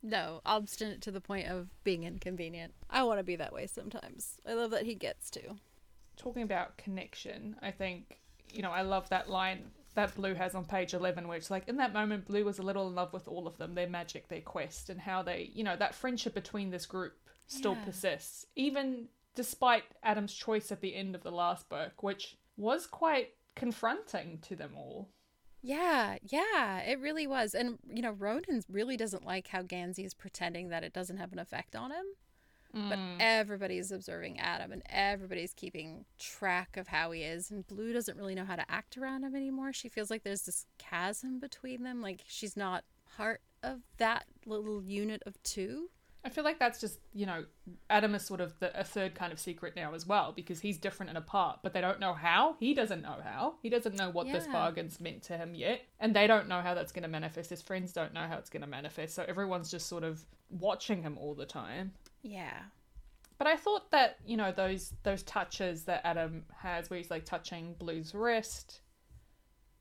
[0.02, 2.74] No, obstinate to the point of being inconvenient.
[2.88, 4.40] I want to be that way sometimes.
[4.46, 5.56] I love that he gets to.
[6.16, 8.18] Talking about connection, I think,
[8.52, 11.68] you know, I love that line that Blue has on page 11, where it's like,
[11.68, 14.28] in that moment, Blue was a little in love with all of them, their magic,
[14.28, 17.14] their quest, and how they, you know, that friendship between this group
[17.48, 17.84] still yeah.
[17.84, 23.30] persists, even despite Adam's choice at the end of the last book, which was quite
[23.56, 25.08] confronting to them all.
[25.62, 27.54] Yeah, yeah, it really was.
[27.54, 31.32] And, you know, Ronan really doesn't like how Gansey is pretending that it doesn't have
[31.32, 32.04] an effect on him.
[32.76, 32.88] Mm.
[32.90, 37.50] But everybody's observing Adam and everybody's keeping track of how he is.
[37.50, 39.72] And Blue doesn't really know how to act around him anymore.
[39.72, 42.02] She feels like there's this chasm between them.
[42.02, 42.84] Like she's not
[43.16, 45.90] part of that little unit of two.
[46.24, 47.44] I feel like that's just, you know,
[47.88, 50.76] Adam is sort of the, a third kind of secret now as well because he's
[50.76, 52.56] different and apart, but they don't know how.
[52.58, 53.54] He doesn't know how.
[53.62, 54.32] He doesn't know what yeah.
[54.34, 55.82] this bargain's meant to him yet.
[56.00, 57.50] And they don't know how that's going to manifest.
[57.50, 59.14] His friends don't know how it's going to manifest.
[59.14, 61.92] So everyone's just sort of watching him all the time.
[62.22, 62.58] Yeah.
[63.38, 67.24] But I thought that, you know, those those touches that Adam has where he's like
[67.24, 68.80] touching Blue's wrist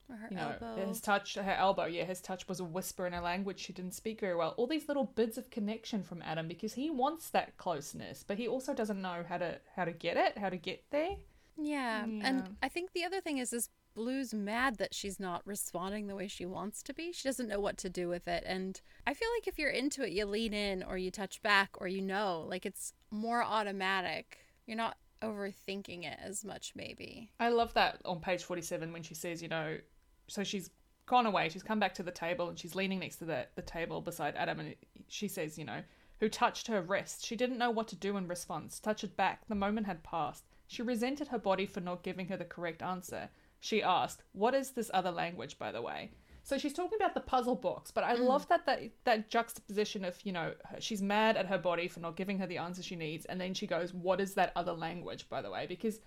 [0.10, 0.88] her you know, elbow.
[0.88, 3.94] His touch, her elbow, yeah, his touch was a whisper in a language she didn't
[3.94, 4.54] speak very well.
[4.58, 8.48] All these little bits of connection from Adam because he wants that closeness, but he
[8.48, 11.16] also doesn't know how to how to get it, how to get there.
[11.60, 12.28] Yeah, yeah.
[12.28, 16.16] and I think the other thing is this Blue's mad that she's not responding the
[16.16, 17.12] way she wants to be.
[17.12, 18.44] She doesn't know what to do with it.
[18.46, 21.72] And I feel like if you're into it, you lean in or you touch back
[21.82, 24.38] or you know, like it's more automatic.
[24.68, 27.32] You're not overthinking it as much, maybe.
[27.40, 29.80] I love that on page 47 when she says, you know,
[30.28, 30.70] so she's
[31.06, 31.50] gone away.
[31.50, 34.36] She's come back to the table and she's leaning next to the, the table beside
[34.36, 34.60] Adam.
[34.60, 34.76] And
[35.08, 35.82] she says, you know,
[36.20, 37.26] who touched her wrist.
[37.26, 38.80] She didn't know what to do in response.
[38.80, 39.48] Touch it back.
[39.48, 40.44] The moment had passed.
[40.68, 43.30] She resented her body for not giving her the correct answer.
[43.60, 46.12] She asked, What is this other language, by the way?
[46.44, 48.26] So she's talking about the puzzle box, but I mm.
[48.26, 52.16] love that, that that juxtaposition of, you know, she's mad at her body for not
[52.16, 55.28] giving her the answer she needs, and then she goes, What is that other language,
[55.30, 55.66] by the way?
[55.68, 56.00] Because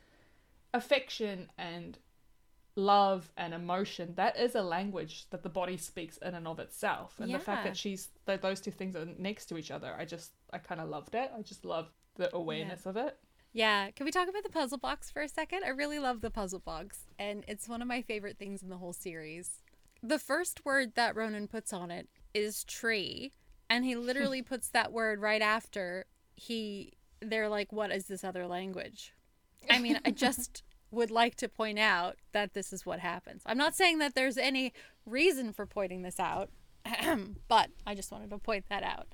[0.72, 1.98] affection and
[2.80, 7.14] love and emotion that is a language that the body speaks in and of itself.
[7.20, 7.36] And yeah.
[7.36, 10.32] the fact that she's that those two things are next to each other i just
[10.52, 11.30] i kind of loved it.
[11.36, 12.90] I just love the awareness yeah.
[12.90, 13.18] of it.
[13.52, 13.90] Yeah.
[13.90, 15.64] Can we talk about the puzzle box for a second?
[15.64, 18.78] I really love the puzzle box and it's one of my favorite things in the
[18.78, 19.62] whole series.
[20.02, 23.32] The first word that ronan puts on it is tree
[23.68, 28.46] and he literally puts that word right after he they're like what is this other
[28.46, 29.14] language?
[29.68, 33.42] I mean i just would like to point out that this is what happens.
[33.46, 34.72] I'm not saying that there's any
[35.06, 36.50] reason for pointing this out,
[37.48, 39.06] but I just wanted to point that out.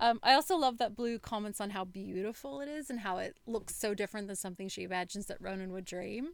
[0.00, 3.36] Um, I also love that Blue comments on how beautiful it is and how it
[3.46, 6.30] looks so different than something she imagines that Ronan would dream.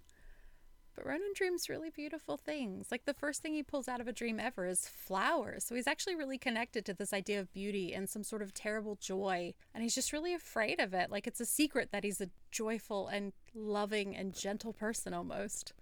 [0.95, 2.89] But Ronan dreams really beautiful things.
[2.91, 5.65] Like the first thing he pulls out of a dream ever is flowers.
[5.65, 8.97] So he's actually really connected to this idea of beauty and some sort of terrible
[8.97, 9.55] joy.
[9.75, 11.11] And he's just really afraid of it.
[11.11, 15.73] Like it's a secret that he's a joyful and loving and gentle person almost.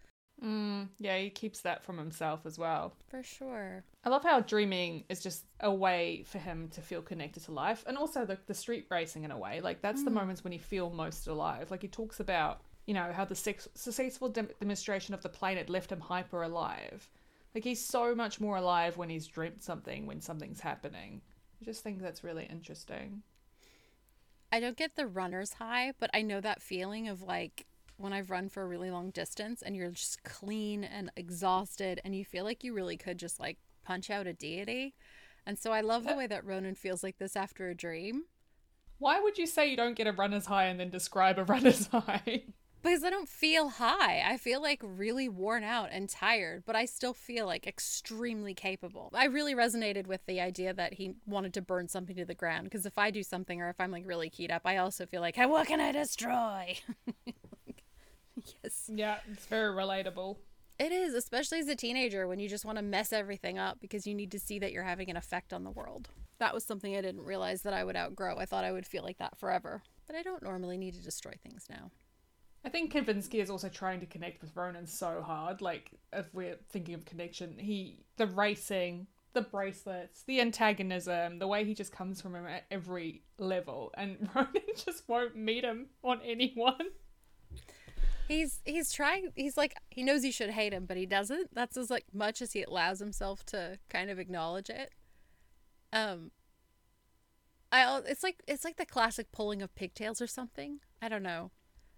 [0.42, 2.94] Mm, yeah, he keeps that from himself as well.
[3.08, 3.84] For sure.
[4.04, 7.84] I love how dreaming is just a way for him to feel connected to life,
[7.86, 9.60] and also the the street racing in a way.
[9.60, 11.70] Like that's the moments when he feel most alive.
[11.70, 15.93] Like he talks about, you know, how the successful dem- demonstration of the planet left
[15.93, 17.09] him hyper alive.
[17.55, 21.22] Like he's so much more alive when he's dreamt something, when something's happening.
[21.61, 23.22] I just think that's really interesting.
[24.51, 27.66] I don't get the runner's high, but I know that feeling of like
[27.97, 32.14] when I've run for a really long distance and you're just clean and exhausted and
[32.14, 34.95] you feel like you really could just like punch out a deity.
[35.47, 38.24] And so I love the way that Ronan feels like this after a dream
[38.99, 41.89] Why would you say you don't get a runner's high and then describe a runner's
[41.89, 42.45] high?
[42.83, 44.22] Because I don't feel high.
[44.24, 49.11] I feel like really worn out and tired, but I still feel like extremely capable.
[49.14, 52.64] I really resonated with the idea that he wanted to burn something to the ground
[52.64, 55.20] because if I do something or if I'm like really keyed up, I also feel
[55.20, 56.78] like, hey, what can I destroy?
[58.64, 58.91] yes.
[58.93, 60.37] yeah, it's very relatable.
[60.78, 64.07] It is, especially as a teenager when you just want to mess everything up because
[64.07, 66.09] you need to see that you're having an effect on the world.
[66.39, 68.39] That was something I didn't realize that I would outgrow.
[68.39, 69.83] I thought I would feel like that forever.
[70.09, 71.93] But I don't normally need to destroy things now.
[72.64, 75.60] I think Kavinsky is also trying to connect with Ronan so hard.
[75.60, 81.64] Like, if we're thinking of connection, he, the racing, the bracelets, the antagonism, the way
[81.64, 86.20] he just comes from him at every level, and Ronan just won't meet him on
[86.24, 86.88] anyone.
[88.28, 91.54] He's he's trying he's like he knows he should hate him, but he doesn't.
[91.54, 94.92] That's as like much as he allows himself to kind of acknowledge it.
[95.92, 96.30] Um
[97.70, 100.78] I it's like it's like the classic pulling of pigtails or something.
[101.02, 101.50] I don't know.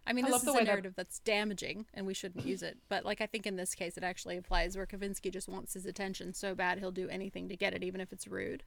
[0.06, 2.62] I mean, I this is a way that- narrative that's damaging and we shouldn't use
[2.62, 2.78] it.
[2.88, 5.86] But like I think in this case it actually applies where Kavinsky just wants his
[5.86, 8.62] attention so bad he'll do anything to get it even if it's rude.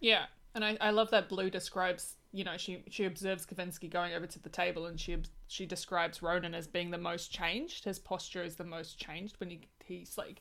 [0.00, 4.14] Yeah, and I, I love that Blue describes, you know, she she observes Kavinsky going
[4.14, 5.16] over to the table, and she
[5.48, 7.84] she describes Ronan as being the most changed.
[7.84, 10.40] His posture is the most changed when he he's like,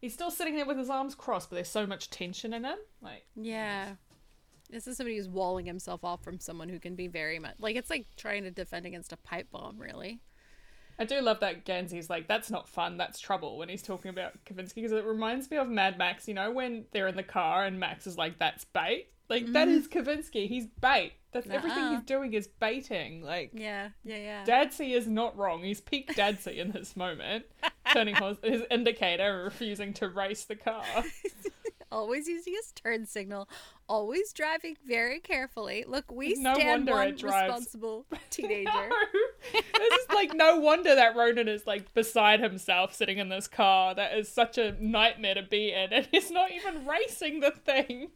[0.00, 2.78] he's still sitting there with his arms crossed, but there's so much tension in him.
[3.02, 3.96] Like, Yeah.
[4.70, 7.76] This is somebody who's walling himself off from someone who can be very much like
[7.76, 10.20] it's like trying to defend against a pipe bomb, really.
[10.98, 14.32] I do love that Gansey's like, that's not fun, that's trouble when he's talking about
[14.44, 17.64] Kavinsky because it reminds me of Mad Max, you know, when they're in the car
[17.64, 19.08] and Max is like, that's bait.
[19.28, 19.78] Like, that mm-hmm.
[19.78, 20.48] is Kavinsky.
[20.48, 21.14] He's bait.
[21.32, 21.96] That's everything Nuh-uh.
[21.96, 23.22] he's doing is baiting.
[23.22, 24.44] Like, Yeah, yeah, yeah.
[24.44, 25.64] Dadsy is not wrong.
[25.64, 27.44] He's peak Dadsy in this moment,
[27.92, 30.84] turning his, his indicator and refusing to race the car.
[31.90, 33.48] always using his turn signal,
[33.88, 35.84] always driving very carefully.
[35.86, 38.70] Look, we No stand one responsible teenager.
[39.52, 43.94] this is like no wonder that Ronan is like beside himself sitting in this car.
[43.94, 48.10] That is such a nightmare to be in, and he's not even racing the thing.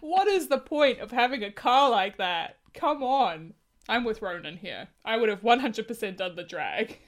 [0.00, 2.56] what is the point of having a car like that?
[2.74, 3.54] Come on.
[3.88, 4.88] I'm with Ronan here.
[5.04, 6.98] I would have 100% done the drag.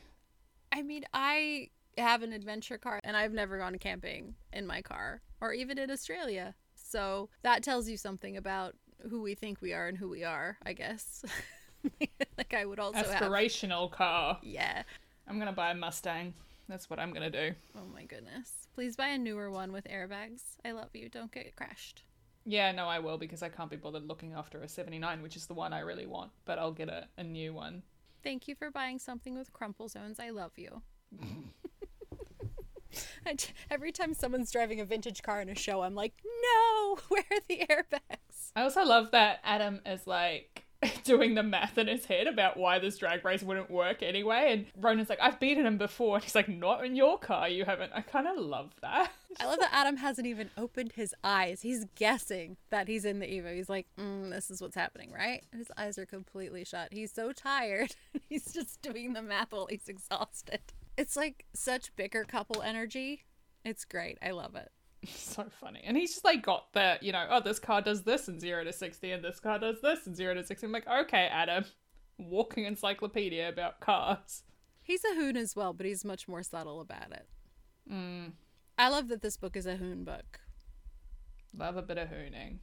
[0.70, 5.22] I mean, I have an adventure car and I've never gone camping in my car
[5.40, 6.54] or even in Australia.
[6.74, 8.74] So that tells you something about
[9.10, 11.24] who we think we are and who we are, I guess.
[12.38, 14.38] like I would also have Aspirational car.
[14.42, 14.82] Yeah.
[15.26, 16.34] I'm gonna buy a Mustang.
[16.68, 17.52] That's what I'm gonna do.
[17.76, 18.68] Oh my goodness.
[18.74, 20.42] Please buy a newer one with airbags.
[20.64, 21.08] I love you.
[21.08, 22.02] Don't get crashed.
[22.44, 25.46] Yeah, no, I will because I can't be bothered looking after a 79, which is
[25.46, 26.30] the one I really want.
[26.46, 27.82] But I'll get a, a new one.
[28.22, 30.18] Thank you for buying something with crumple zones.
[30.18, 30.82] I love you.
[33.70, 37.40] Every time someone's driving a vintage car in a show, I'm like, no, where are
[37.48, 38.52] the airbags?
[38.56, 40.64] I also love that Adam is like
[41.04, 44.52] doing the math in his head about why this drag race wouldn't work anyway.
[44.52, 46.16] And Ronan's like, I've beaten him before.
[46.16, 47.92] And he's like, not in your car, you haven't.
[47.94, 49.10] I kind of love that.
[49.40, 51.62] I love that Adam hasn't even opened his eyes.
[51.62, 53.54] He's guessing that he's in the Evo.
[53.54, 55.44] He's like, mm, this is what's happening, right?
[55.52, 56.92] And His eyes are completely shut.
[56.92, 57.94] He's so tired.
[58.28, 60.60] he's just doing the math while he's exhausted.
[60.98, 63.22] It's like such bicker couple energy.
[63.64, 64.18] It's great.
[64.20, 64.68] I love it.
[65.08, 65.80] so funny.
[65.84, 68.64] And he's just like got the, you know, oh, this car does this in 0
[68.64, 70.66] to 60, and this car does this in 0 to 60.
[70.66, 71.64] I'm like, okay, Adam.
[72.18, 74.42] Walking encyclopedia about cars.
[74.82, 77.28] He's a hoon as well, but he's much more subtle about it.
[77.88, 78.32] Mm,
[78.76, 80.40] I love that this book is a hoon book.
[81.56, 82.58] love a bit of hooning.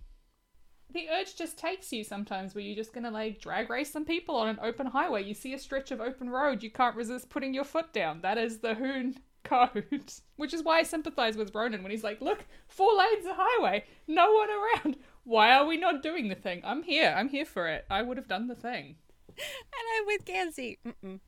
[0.91, 4.35] The urge just takes you sometimes where you're just gonna like drag race some people
[4.35, 5.23] on an open highway.
[5.23, 8.21] You see a stretch of open road, you can't resist putting your foot down.
[8.21, 9.85] That is the hoon code.
[10.37, 13.85] Which is why I sympathize with Ronan when he's like, look, four lanes of highway,
[14.07, 14.97] no one around.
[15.23, 16.61] Why are we not doing the thing?
[16.63, 17.13] I'm here.
[17.17, 17.85] I'm here for it.
[17.89, 18.95] I would have done the thing.
[19.27, 20.77] And I'm with Gansey.
[20.85, 21.19] Mm-mm.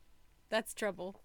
[0.49, 1.19] That's trouble.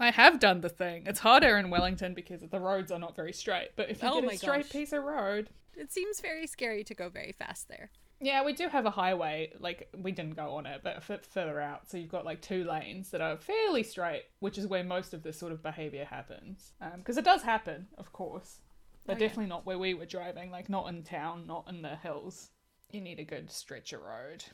[0.00, 1.04] I have done the thing.
[1.06, 3.68] It's harder in Wellington because the roads are not very straight.
[3.76, 4.70] But if you Oh get a straight gosh.
[4.72, 7.90] piece of road, It seems very scary to go very fast there.
[8.20, 9.52] Yeah, we do have a highway.
[9.58, 11.90] Like we didn't go on it, but a bit further out.
[11.90, 15.22] So you've got like two lanes that are fairly straight, which is where most of
[15.22, 16.72] this sort of behavior happens.
[16.80, 18.60] Um, because it does happen, of course,
[19.06, 19.26] but oh, Okay.
[19.26, 20.50] definitely not where we were driving.
[20.50, 22.50] Like not in town, not in the hills.
[22.92, 24.44] You need a good stretch of road.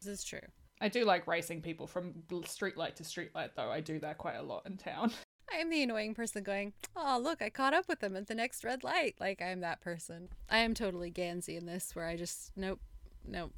[0.00, 0.40] This is true.
[0.80, 3.68] I do like racing people from bl- street light to street light, though.
[3.70, 5.10] I do that quite a lot in town.
[5.52, 8.34] I am the annoying person going, oh, look, I caught up with them at the
[8.34, 9.16] next red light.
[9.18, 10.28] Like, I'm that person.
[10.50, 12.80] I am totally Gansey in this, where I just, nope,
[13.26, 13.52] nope.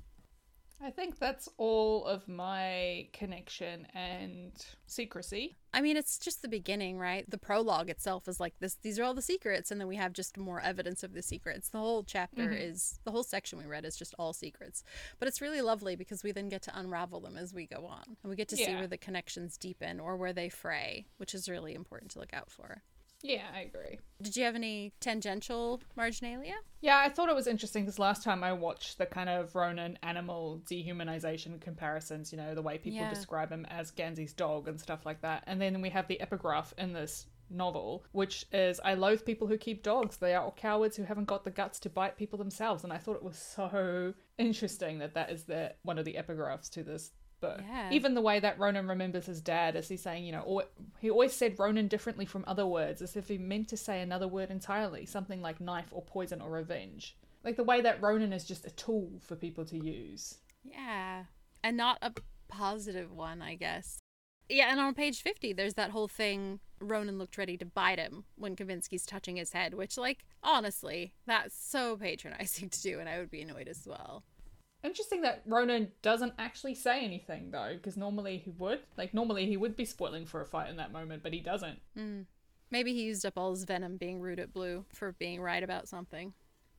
[0.82, 4.52] I think that's all of my connection and
[4.86, 5.56] secrecy.
[5.74, 7.28] I mean, it's just the beginning, right?
[7.30, 8.74] The prologue itself is like this.
[8.76, 11.68] These are all the secrets, and then we have just more evidence of the secrets.
[11.68, 12.60] The whole chapter Mhm.
[12.70, 14.82] is the whole section we read is just all secrets,
[15.18, 18.16] but it's really lovely because we then get to unravel them as we go on,
[18.22, 21.48] and we get to see where the connections deepen or where they fray, which is
[21.48, 22.82] really important to look out for.
[23.22, 23.98] Yeah, I agree.
[24.22, 26.54] Did you have any tangential marginalia?
[26.80, 29.98] Yeah, I thought it was interesting because last time I watched the kind of Ronan
[30.02, 33.10] animal dehumanization comparisons, you know, the way people Yeah.
[33.10, 35.44] describe him as Gansey's dog and stuff like that.
[35.46, 39.58] And then we have the epigraph in this novel, which is I loathe people who
[39.58, 40.16] keep dogs.
[40.16, 42.84] They are cowards who haven't got the guts to bite people themselves.
[42.84, 46.70] And I thought it was so interesting that that is the one of the epigraphs
[46.70, 47.10] to this
[47.40, 47.60] book.
[47.66, 47.90] Yeah.
[47.90, 50.64] Even the way that Ronan remembers his dad as he's saying, you know, or,
[51.00, 54.28] he always said Ronan differently from other words, as if he meant to say another
[54.28, 57.16] word entirely, something like knife or poison or revenge.
[57.44, 60.38] Like the way that Ronan is just a tool for people to use.
[60.64, 61.24] Yeah.
[61.62, 62.12] And not a
[62.48, 64.00] positive one, I guess.
[64.50, 68.24] Yeah, and on page 50, there's that whole thing Ronan looked ready to bite him
[68.34, 73.18] when Kavinsky's touching his head, which, like, honestly, that's so patronizing to do, and I
[73.18, 74.24] would be annoyed as well.
[74.82, 78.80] Interesting that Ronan doesn't actually say anything though, because normally he would.
[78.96, 81.78] Like normally he would be spoiling for a fight in that moment, but he doesn't.
[81.98, 82.24] Mm.
[82.70, 85.88] Maybe he used up all his venom being rude at Blue for being right about
[85.88, 86.32] something.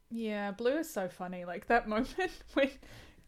[0.10, 1.46] Yeah, Blue is so funny.
[1.46, 2.72] Like that moment when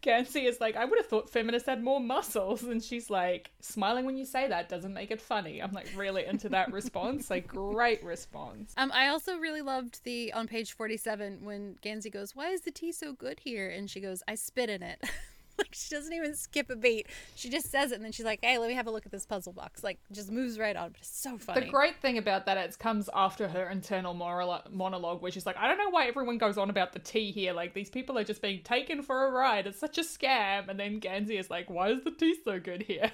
[0.02, 4.04] Gansey is like, I would have thought feminists had more muscles, and she's like, smiling
[4.04, 5.62] when you say that doesn't make it funny.
[5.62, 7.30] I'm like really into that response.
[7.30, 8.74] Like great response.
[8.76, 12.70] Um, I also really loved the on page forty-seven when Gansey goes, "Why is the
[12.70, 15.02] tea so good here?" and she goes, "I spit in it."
[15.58, 17.06] like she doesn't even skip a beat.
[17.34, 19.12] She just says it, and then she's like, "Hey, let me have a look at
[19.12, 20.90] this puzzle box." Like, just moves right on.
[20.90, 21.60] But it's so funny.
[21.60, 25.56] The great thing about that, it comes after her internal moral- monologue, where she's like,
[25.56, 27.52] I don't know why everyone goes on about the tea here.
[27.52, 29.66] Like, these people are just being taken for a ride.
[29.66, 30.68] It's such a scam.
[30.68, 33.12] And then Gansey is like, why is the tea so good here?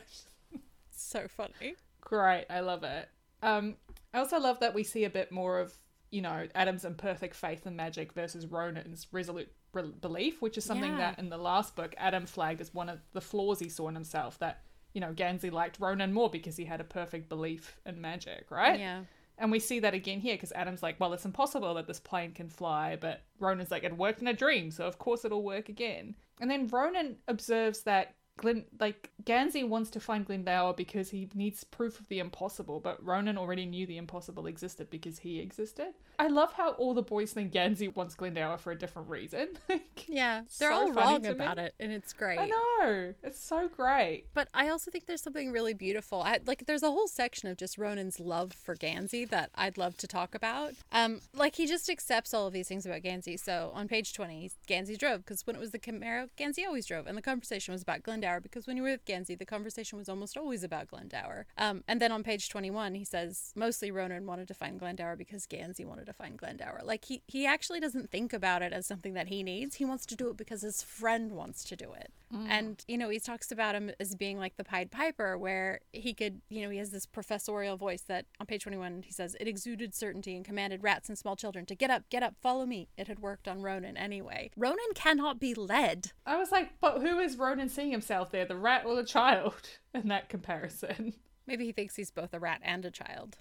[0.91, 1.74] so funny.
[2.01, 2.47] Great.
[2.51, 3.09] I love it.
[3.43, 3.76] Um,
[4.12, 5.76] I also love that we see a bit more of,
[6.11, 10.92] you know, Adam's imperfect faith in magic versus Ronan's resolute re- belief, which is something
[10.92, 10.98] Yeah.
[10.98, 13.94] that in the last book, Adam flagged as one of the flaws he saw in
[13.94, 14.38] himself.
[14.38, 14.62] That,
[14.92, 18.78] you know, Gansey liked Ronan more because he had a perfect belief in magic, right?
[18.78, 19.04] Yeah.
[19.38, 22.32] And we see that again here because Adam's like, well, it's impossible that this plane
[22.32, 25.70] can fly, but Ronan's like, it worked in a dream, so of course it'll work
[25.70, 26.14] again.
[26.40, 31.62] And then Ronan observes that Glen, like Gansey wants to find Glendower because he needs
[31.62, 35.93] proof of the impossible, but Ronan already knew the impossible existed because he existed.
[36.18, 39.49] I love how all the boys think Gansey wants Glendower for a different reason.
[39.68, 40.43] Like, Yeah.
[40.59, 41.34] They're So all wrong to me.
[41.34, 42.38] about it, and it's great.
[42.38, 44.24] I know it's so great.
[44.34, 46.22] But I also think there's something really beautiful.
[46.22, 49.97] I, like, there's a whole section of just Ronan's love for Gansey that I'd love
[49.99, 50.72] to talk about.
[50.93, 53.36] Um, like he just accepts all of these things about Gansey.
[53.38, 57.07] So on page 20, Gansey drove because when it was the Camaro, Gansey always drove,
[57.07, 60.08] and the conversation was about Glendower because when you were with Gansey, the conversation was
[60.08, 61.46] almost always about Glendower.
[61.58, 65.46] Um, and then on page 21, he says mostly Ronan wanted to find Glendower because
[65.46, 66.80] Gansey wanted to find Glendower.
[66.84, 69.76] Like he he actually doesn't think about it as something that he needs.
[69.76, 72.12] He wants to do it because his friend wants to do it.
[72.48, 76.14] And, you know, he talks about him as being like the Pied Piper, where he
[76.14, 79.48] could, you know, he has this professorial voice that on page 21 he says, it
[79.48, 82.88] exuded certainty and commanded rats and small children to get up, get up, follow me.
[82.96, 84.50] It had worked on Ronan anyway.
[84.56, 86.12] Ronan cannot be led.
[86.24, 89.68] I was like, but who is Ronan seeing himself there, the rat or the child,
[89.94, 91.14] in that comparison?
[91.46, 93.38] Maybe he thinks he's both a rat and a child.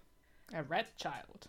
[0.53, 1.47] A rat child.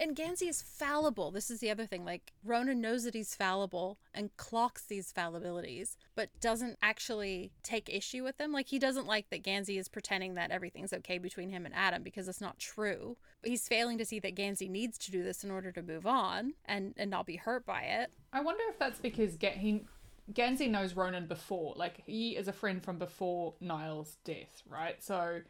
[0.00, 1.30] And Gansey is fallible.
[1.30, 2.06] This is the other thing.
[2.06, 8.24] Like, Ronan knows that he's fallible and clocks these fallibilities, but doesn't actually take issue
[8.24, 8.50] with them.
[8.50, 12.02] Like, he doesn't like that Gansey is pretending that everything's okay between him and Adam
[12.02, 13.18] because it's not true.
[13.42, 16.06] But he's failing to see that Gansey needs to do this in order to move
[16.06, 18.10] on and, and not be hurt by it.
[18.32, 19.84] I wonder if that's because Ga- he,
[20.32, 21.74] Gansey knows Ronan before.
[21.76, 25.02] Like, he is a friend from before Niall's death, right?
[25.02, 25.40] So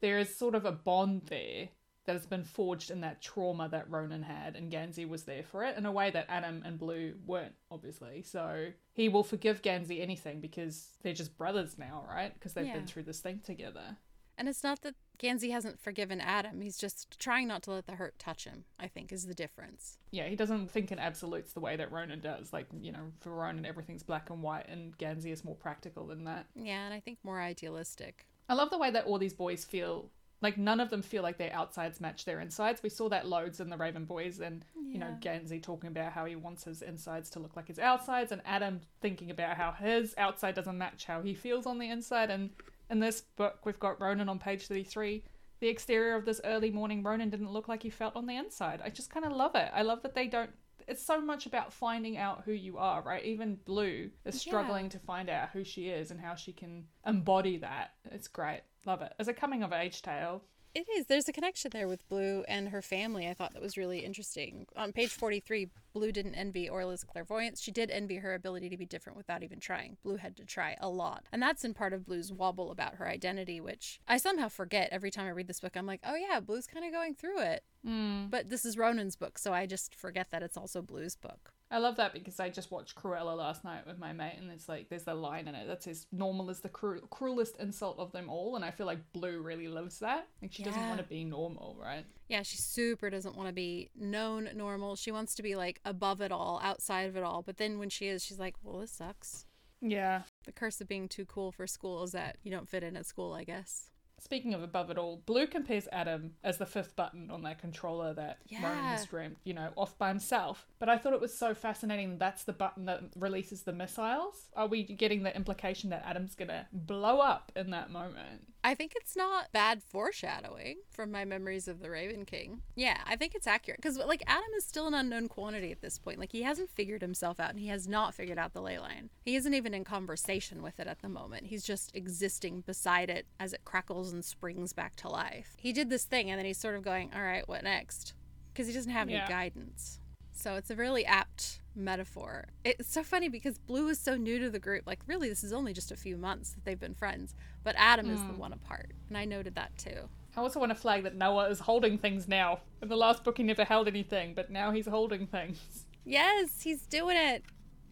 [0.00, 1.68] there is sort of a bond there
[2.06, 5.64] that has been forged in that trauma that Ronan had, and Gansey was there for
[5.64, 8.22] it in a way that Adam and Blue weren't, obviously.
[8.22, 12.34] So he will forgive Gansey anything because they're just brothers now, right?
[12.34, 12.74] Because they've Yeah.
[12.74, 13.96] been through this thing together.
[14.36, 16.60] And it's not that Gansey hasn't forgiven Adam.
[16.60, 19.98] He's just trying not to let the hurt touch him, I think, is the difference.
[20.10, 22.52] Yeah, he doesn't think in absolutes the way that Ronan does.
[22.52, 26.24] Like, you know, for Ronan, everything's black and white, and Gansey is more practical than
[26.24, 26.46] that.
[26.56, 28.26] Yeah, and I think more idealistic.
[28.48, 30.10] I love the way that all these boys feel
[30.42, 32.82] like none of them feel like their outsides match their insides.
[32.82, 36.26] We saw that loads in the Raven Boys, and you know Gansey talking about how
[36.26, 40.14] he wants his insides to look like his outsides, and Adam thinking about how his
[40.18, 42.30] outside doesn't match how he feels on the inside.
[42.30, 42.50] And
[42.90, 45.24] in this book, we've got Ronan on page thirty-three.
[45.60, 48.82] The exterior of this early morning Ronan didn't look like he felt on the inside.
[48.84, 49.70] I just kind of love it.
[49.74, 50.50] I love that they don't
[50.86, 53.24] it's so much about finding out who you are, right?
[53.24, 54.90] Even Blue is struggling yeah.
[54.90, 57.92] to find out who she is and how she can embody that.
[58.10, 58.62] It's great.
[58.84, 59.12] Love it.
[59.18, 60.42] As a coming of age tale,
[60.74, 61.06] it is.
[61.06, 63.28] There's a connection there with Blue and her family.
[63.28, 64.66] I thought that was really interesting.
[64.76, 67.62] On page 43, Blue didn't envy Orla's clairvoyance.
[67.62, 69.96] She did envy her ability to be different without even trying.
[70.02, 71.26] Blue had to try a lot.
[71.32, 75.10] And that's in part of Blue's wobble about her identity, which I somehow forget every
[75.10, 75.76] time I read this book.
[75.76, 77.62] I'm like, oh yeah, Blue's kind of going through it.
[77.86, 78.30] Mm.
[78.30, 81.52] But this is Ronan's book, so I just forget that it's also Blue's book.
[81.74, 84.68] I love that because I just watched Cruella last night with my mate, and it's
[84.68, 88.12] like there's a line in it that says "normal is the cru- cruelest insult of
[88.12, 90.28] them all," and I feel like Blue really lives that.
[90.40, 90.68] Like she yeah.
[90.68, 92.04] doesn't want to be normal, right?
[92.28, 94.94] Yeah, she super doesn't want to be known normal.
[94.94, 97.42] She wants to be like above it all, outside of it all.
[97.42, 99.46] But then when she is, she's like, "Well, this sucks."
[99.80, 100.22] Yeah.
[100.44, 103.04] The curse of being too cool for school is that you don't fit in at
[103.04, 103.90] school, I guess.
[104.24, 108.14] Speaking of above it all, Blue compares Adam as the fifth button on that controller
[108.14, 108.66] that yeah.
[108.66, 110.66] Ronan has dreamt, you know, off by himself.
[110.78, 114.48] But I thought it was so fascinating that's the button that releases the missiles.
[114.56, 118.53] Are we getting the implication that Adam's gonna blow up in that moment?
[118.66, 122.62] I think it's not bad foreshadowing from my memories of the Raven King.
[122.74, 125.98] Yeah, I think it's accurate because like Adam is still an unknown quantity at this
[125.98, 126.18] point.
[126.18, 129.10] Like he hasn't figured himself out, and he has not figured out the ley line.
[129.22, 131.48] He isn't even in conversation with it at the moment.
[131.48, 135.54] He's just existing beside it as it crackles and springs back to life.
[135.58, 138.14] He did this thing, and then he's sort of going, "All right, what next?"
[138.52, 140.00] Because he doesn't have any guidance.
[140.32, 142.46] So it's a really apt metaphor.
[142.64, 144.84] It's so funny because Blue is so new to the group.
[144.86, 147.34] Like, really, this is only just a few months that they've been friends.
[147.62, 148.14] But Adam mm.
[148.14, 148.38] is the hmm.
[148.38, 148.92] one apart.
[149.08, 150.08] And I noted that too.
[150.36, 152.60] I also want to flag that Noah is holding things now.
[152.82, 155.86] In the last book, he never held anything, but now he's holding things.
[156.04, 157.44] Yes, he's doing it.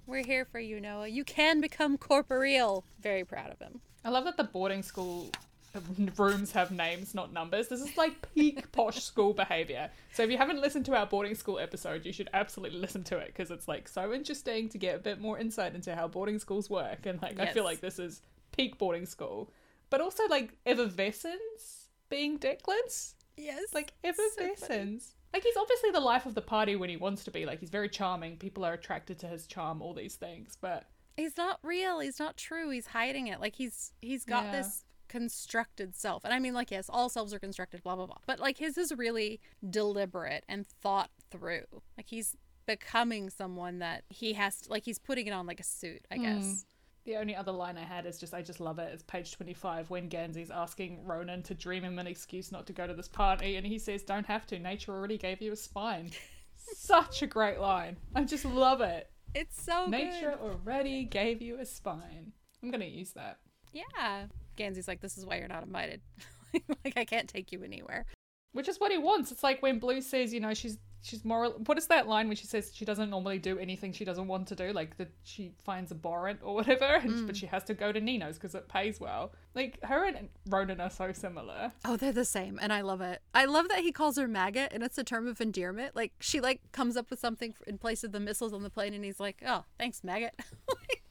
[0.06, 1.08] We're here for you, Noah.
[1.08, 2.84] You can become corporeal.
[3.00, 3.80] Very proud of him.
[4.04, 5.30] I love that the boarding school
[6.16, 7.68] rooms have names, not numbers.
[7.68, 9.90] This is like peak posh school behavior.
[10.12, 13.18] So if you haven't listened to our boarding school episode, you should absolutely listen to
[13.18, 16.38] it because it's like so interesting to get a bit more insight into how boarding
[16.38, 17.06] schools work.
[17.06, 17.48] And like, yes.
[17.48, 19.50] I feel like this is peak boarding school,
[19.90, 23.14] but also like effervescence being Declan's.
[23.36, 25.04] Yes, like effervescence.
[25.04, 27.46] So like he's obviously the life of the party when he wants to be.
[27.46, 28.36] Like he's very charming.
[28.36, 29.80] People are attracted to his charm.
[29.80, 30.84] All these things, but
[31.16, 32.00] he's not real.
[32.00, 32.70] He's not true.
[32.70, 33.40] He's hiding it.
[33.40, 34.52] Like he's he's got yeah.
[34.52, 36.24] this constructed self.
[36.24, 38.16] And I mean, like, yes, all selves are constructed, blah, blah, blah.
[38.26, 41.66] But, like, his is really deliberate and thought through.
[41.98, 42.34] Like, he's
[42.66, 46.16] becoming someone that he has, to, like, he's putting it on like a suit, I
[46.16, 46.44] guess.
[46.44, 46.64] Mm.
[47.04, 48.90] The only other line I had is just, I just love it.
[48.90, 52.86] It's page 25 when Gansey's asking Ronan to dream him an excuse not to go
[52.86, 53.56] to this party.
[53.56, 54.58] And he says, Don't have to.
[54.58, 56.10] Nature already gave you a spine.
[56.56, 57.96] Such a great line.
[58.14, 59.10] I just love it.
[59.34, 60.48] It's so Nature good.
[60.48, 62.32] already gave you a spine.
[62.62, 63.40] I'm going to use that.
[63.72, 64.26] Yeah.
[64.56, 66.00] Gansey's like, this is why you're not invited.
[66.84, 68.06] like, I can't take you anywhere.
[68.52, 69.32] Which is what he wants.
[69.32, 71.52] It's like when Blue says, you know, she's she's moral.
[71.66, 74.48] What is that line when she says she doesn't normally do anything she doesn't want
[74.48, 77.26] to do, like that she finds abhorrent or whatever, and, mm.
[77.26, 79.32] but she has to go to Nino's because it pays well.
[79.54, 81.72] Like her and Ronan are so similar.
[81.84, 83.20] Oh, they're the same, and I love it.
[83.34, 85.94] I love that he calls her maggot, and it's a term of endearment.
[85.94, 88.94] Like she like comes up with something in place of the missiles on the plane,
[88.94, 90.34] and he's like, "Oh, thanks, maggot."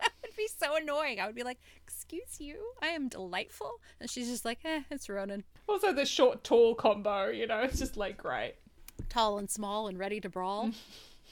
[0.42, 1.20] be so annoying.
[1.20, 5.10] I would be like, "Excuse you, I am delightful," and she's just like, "Eh, it's
[5.10, 8.56] Ronan." Also, the short tall combo, you know, it's just like great.
[9.10, 10.72] Tall and small and ready to brawl.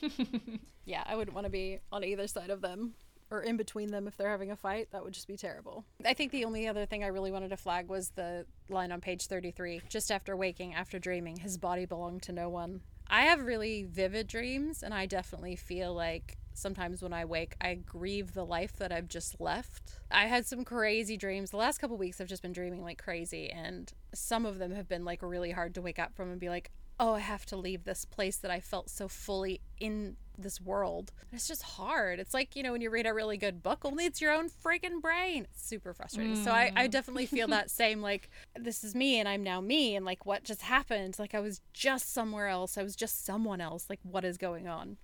[0.86, 2.94] yeah, I wouldn't want to be on either side of them
[3.32, 4.90] or in between them if they're having a fight.
[4.92, 5.86] That would just be terrible.
[6.06, 9.02] I think the only other thing I really wanted to flag was the line on
[9.02, 12.82] page 33 just after waking, after dreaming, his body belonged to no one.
[13.08, 17.76] I have really vivid dreams, and I definitely feel like sometimes when I wake, I
[17.76, 19.94] grieve the life that I've just left.
[20.12, 21.52] I had some crazy dreams.
[21.52, 24.88] The last couple weeks, I've just been dreaming like crazy, and some of them have
[24.88, 27.56] been like really hard to wake up from and be like, oh, I have to
[27.56, 31.12] leave this place that I felt so fully in this world.
[31.32, 32.20] And it's just hard.
[32.20, 34.50] It's like, you know, when you read a really good book, only it's your own
[34.50, 35.48] friggin' brain.
[35.50, 36.36] It's super frustrating.
[36.36, 36.44] Mm.
[36.44, 36.92] So I, I mm.
[36.92, 39.96] definitely feel that same, like, this is me and I'm now me.
[39.96, 41.18] And like, what just happened?
[41.20, 42.78] Like, I was just somewhere else.
[42.78, 43.86] I was just someone else.
[43.90, 44.98] Like, what is going on?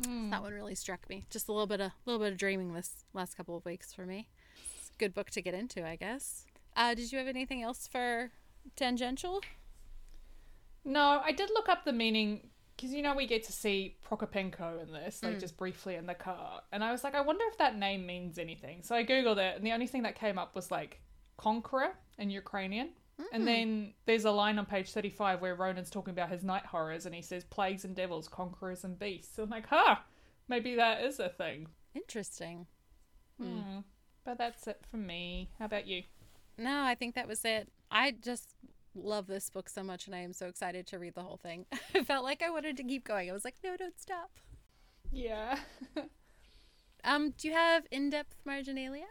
[0.00, 0.30] Mm.
[0.30, 1.26] That one really struck me.
[1.30, 4.06] Just a little bit of little bit of dreaming this last couple of weeks for
[4.06, 4.28] me.
[4.78, 6.44] It's a good book to get into, I guess.
[6.76, 8.30] Uh, did you have anything else for
[8.76, 9.40] tangential?
[10.84, 14.82] No, I did look up the meaning because you know we get to see Prokopenko
[14.82, 15.40] in this, like mm.
[15.40, 18.38] just briefly in the car, and I was like, I wonder if that name means
[18.38, 18.82] anything.
[18.82, 21.00] So I googled it, and the only thing that came up was like
[21.36, 22.90] conqueror in Ukrainian.
[23.20, 23.24] Mm.
[23.32, 27.06] And then there's a line on page 35 where Ronan's talking about his night horrors
[27.06, 29.38] and he says plagues and devils, conquerors and beasts.
[29.38, 29.96] I'm like, huh,
[30.48, 31.68] maybe that is a thing.
[31.94, 32.66] Interesting.
[33.40, 33.80] Hmm.
[34.24, 35.50] But that's it for me.
[35.58, 36.02] How about you?
[36.56, 37.70] No, I think that was it.
[37.90, 38.54] I just
[38.94, 41.66] love this book so much and I am so excited to read the whole thing.
[41.94, 43.28] I felt like I wanted to keep going.
[43.28, 44.30] I was like, no, don't stop.
[45.12, 45.58] Yeah.
[47.04, 49.06] um, do you have in-depth marginalia?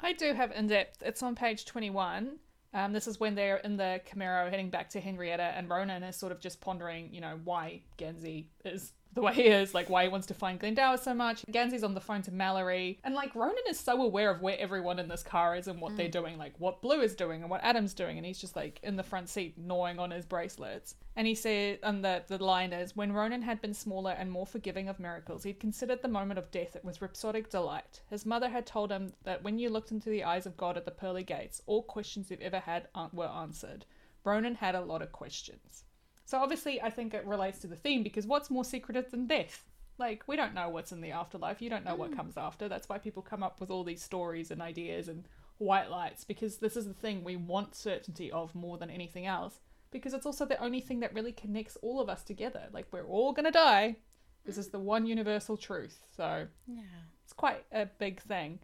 [0.00, 1.02] I do have in-depth.
[1.02, 2.38] It's on page 21.
[2.74, 6.16] Um, this is when they're in the Camaro heading back to Henrietta, and Ronan is
[6.16, 10.04] sort of just pondering, you know, why Gansey is the way he is, like why
[10.04, 11.44] he wants to find Glendower so much.
[11.50, 14.98] Gansey's on the phone to Malory, and like Ronan is so aware of where everyone
[14.98, 15.96] in this car is and what mm.
[15.96, 18.80] they're doing, like what Blue is doing and what Adam's doing, and he's just like
[18.82, 20.94] in the front seat gnawing on his bracelets.
[21.14, 24.46] And he said, and the, the line is, when Ronan had been smaller and more
[24.46, 28.00] forgiving of miracles, he'd considered the moment of death with rhapsodic delight.
[28.08, 30.86] His mother had told him that when you looked into the eyes of God at
[30.86, 33.84] the pearly gates, all questions you've ever had were answered.
[34.24, 35.84] Ronan had a lot of questions.
[36.24, 39.66] So obviously, I think it relates to the theme because what's more secretive than death?
[39.98, 41.60] Like, we don't know what's in the afterlife.
[41.60, 41.98] You don't know mm.
[41.98, 42.68] what comes after.
[42.68, 46.56] That's why people come up with all these stories and ideas and white lights because
[46.56, 49.60] this is the thing we want certainty of more than anything else
[49.92, 52.62] because it's also the only thing that really connects all of us together.
[52.72, 53.96] Like, we're all to die.
[54.44, 56.02] This is the one universal truth.
[56.16, 56.82] So, yeah.
[57.22, 58.58] it's quite a big thing.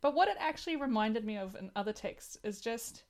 [0.00, 3.04] But what it actually reminded me of in other texts is just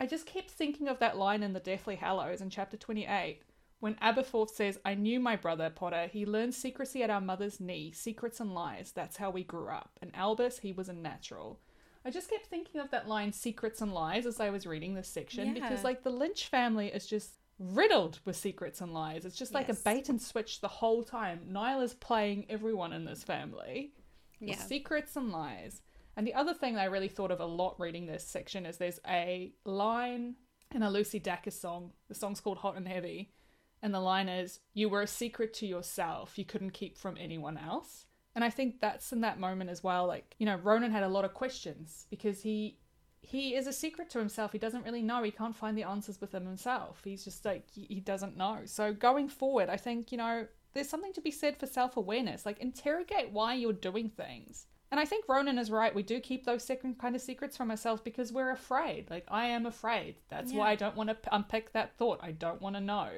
[0.00, 3.42] I just kept thinking of that line in the Deathly Hallows in chapter 28
[3.80, 6.08] when Aberforth says, I knew my brother, Potter.
[6.12, 8.92] He learned secrecy at our mother's knee, secrets and lies.
[8.92, 9.90] That's how we grew up.
[10.00, 11.60] And Albus, he was a natural.
[12.08, 15.08] I just kept thinking of that line, secrets and lies, as I was reading this
[15.08, 15.52] section, yeah.
[15.52, 19.26] because, like, the Lynch family is just riddled with secrets and lies.
[19.26, 19.80] It's just like yes.
[19.80, 21.40] a bait and switch the whole time.
[21.48, 23.92] Niall is playing everyone in this family.
[24.40, 24.56] Yeah.
[24.56, 25.82] Secrets and lies.
[26.16, 29.00] And the other thing I really thought of a lot reading this section is there's
[29.06, 30.36] a line
[30.74, 31.92] in a Lucy Dacus song.
[32.08, 33.34] The song's called Hot and Heavy.
[33.82, 37.58] And the line is, You were a secret to yourself, you couldn't keep from anyone
[37.58, 38.06] else.
[38.38, 40.06] And I think that's in that moment as well.
[40.06, 42.78] Like, you know, Ronan had a lot of questions because he
[43.20, 44.52] he is a secret to himself.
[44.52, 45.24] He doesn't really know.
[45.24, 47.00] He can't find the answers within himself.
[47.02, 48.60] He's just like he doesn't know.
[48.66, 52.46] So going forward, I think, you know, there's something to be said for self-awareness.
[52.46, 54.66] Like interrogate why you're doing things.
[54.92, 55.92] And I think Ronan is right.
[55.92, 59.10] We do keep those second kind of secrets from ourselves because we're afraid.
[59.10, 60.14] Like I am afraid.
[60.28, 60.60] That's yeah.
[60.60, 62.20] why I don't want to unpick that thought.
[62.22, 63.08] I don't want to know.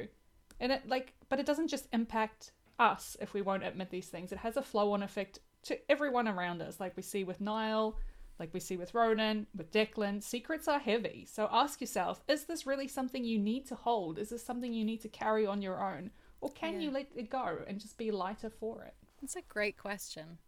[0.59, 4.33] And it like, but it doesn't just impact us if we won't admit these things.
[4.33, 7.99] It has a flow-on effect to everyone around us, like we see with Niall,
[8.39, 10.23] like we see with Ronan, with Declan.
[10.23, 11.27] Secrets are heavy.
[11.31, 14.19] So ask yourself: Is this really something you need to hold?
[14.19, 16.11] Is this something you need to carry on your own,
[16.41, 16.81] or can yeah.
[16.81, 18.95] you let it go and just be lighter for it?
[19.21, 20.39] That's a great question.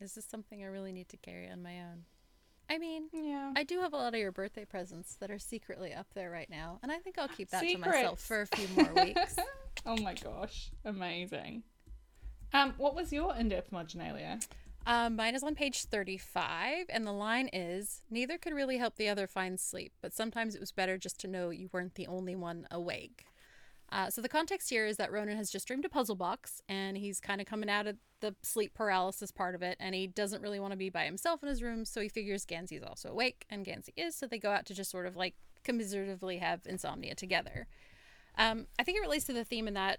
[0.00, 2.04] Is this something I really need to carry on my own?
[2.68, 3.52] I mean, yeah.
[3.54, 6.50] I do have a lot of your birthday presents that are secretly up there right
[6.50, 7.84] now, and I think I'll keep that Secrets.
[7.84, 9.36] to myself for a few more weeks.
[9.86, 11.62] oh my gosh, amazing.
[12.52, 14.40] Um, what was your in-depth marginalia?
[14.86, 19.08] Um, mine is on page 35, and the line is Neither could really help the
[19.08, 22.36] other find sleep, but sometimes it was better just to know you weren't the only
[22.36, 23.24] one awake.
[23.90, 26.96] Uh, so the context here is that Ronan has just dreamed a puzzle box, and
[26.96, 30.42] he's kind of coming out of the sleep paralysis part of it, and he doesn't
[30.42, 33.44] really want to be by himself in his room, so he figures Gansey's also awake,
[33.50, 35.34] and Gansey is, so they go out to just sort of like
[35.64, 37.66] commiseratively have insomnia together.
[38.38, 39.98] Um, I think it relates to the theme in that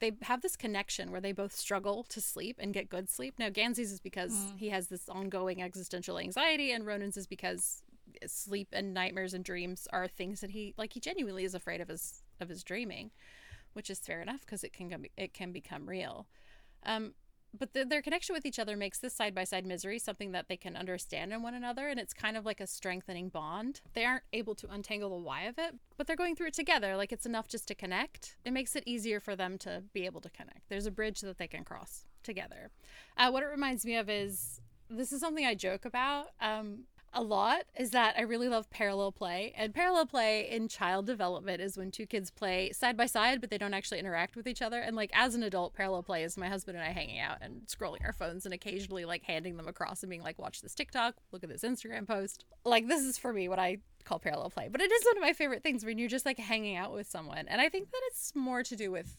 [0.00, 3.34] they have this connection where they both struggle to sleep and get good sleep.
[3.38, 4.58] Now, Gansey's is because mm.
[4.58, 7.82] he has this ongoing existential anxiety, and Ronan's is because
[8.26, 11.88] sleep and nightmares and dreams are things that he like he genuinely is afraid of
[11.88, 13.10] his of his dreaming,
[13.72, 16.26] which is fair enough because it can it can become real.
[16.84, 17.14] Um,
[17.58, 20.48] but the, their connection with each other makes this side by side misery something that
[20.48, 23.80] they can understand in one another, and it's kind of like a strengthening bond.
[23.94, 26.96] They aren't able to untangle the why of it, but they're going through it together.
[26.96, 28.36] Like it's enough just to connect.
[28.44, 30.68] It makes it easier for them to be able to connect.
[30.68, 32.70] There's a bridge that they can cross together.
[33.16, 36.28] Uh, what it reminds me of is this is something I joke about.
[36.40, 39.52] Um, a lot is that I really love parallel play.
[39.56, 43.50] And parallel play in child development is when two kids play side by side, but
[43.50, 44.80] they don't actually interact with each other.
[44.80, 47.62] And like as an adult, parallel play is my husband and I hanging out and
[47.66, 51.16] scrolling our phones and occasionally like handing them across and being like, watch this TikTok,
[51.32, 52.44] look at this Instagram post.
[52.64, 54.68] Like this is for me what I call parallel play.
[54.70, 57.08] But it is one of my favorite things when you're just like hanging out with
[57.08, 57.46] someone.
[57.48, 59.16] And I think that it's more to do with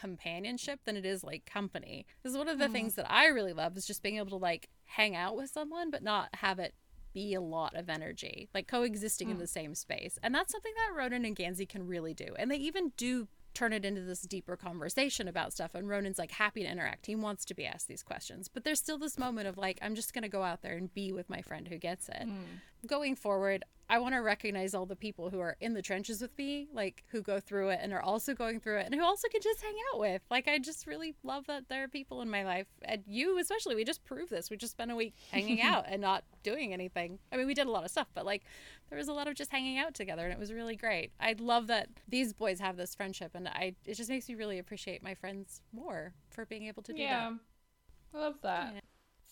[0.00, 2.06] companionship than it is like company.
[2.22, 2.72] This is one of the mm.
[2.72, 5.90] things that I really love is just being able to like hang out with someone
[5.90, 6.74] but not have it
[7.14, 9.32] be a lot of energy, like coexisting mm.
[9.32, 10.18] in the same space.
[10.22, 12.34] And that's something that Ronan and Gansey can really do.
[12.38, 15.74] And they even do turn it into this deeper conversation about stuff.
[15.74, 17.06] And Ronan's like happy to interact.
[17.06, 18.48] He wants to be asked these questions.
[18.48, 20.92] But there's still this moment of like, I'm just going to go out there and
[20.92, 22.26] be with my friend who gets it.
[22.26, 22.60] Mm.
[22.86, 26.36] Going forward, I want to recognize all the people who are in the trenches with
[26.38, 29.28] me, like who go through it and are also going through it and who also
[29.28, 30.22] can just hang out with.
[30.30, 33.74] Like, I just really love that there are people in my life, and you especially.
[33.74, 34.50] We just proved this.
[34.50, 37.18] We just spent a week hanging out and not doing anything.
[37.32, 38.44] I mean, we did a lot of stuff, but like,
[38.88, 41.12] there was a lot of just hanging out together, and it was really great.
[41.20, 44.58] I love that these boys have this friendship, and I it just makes me really
[44.58, 47.30] appreciate my friends more for being able to do yeah.
[47.30, 48.18] that.
[48.18, 48.72] I love that.
[48.74, 48.80] Yeah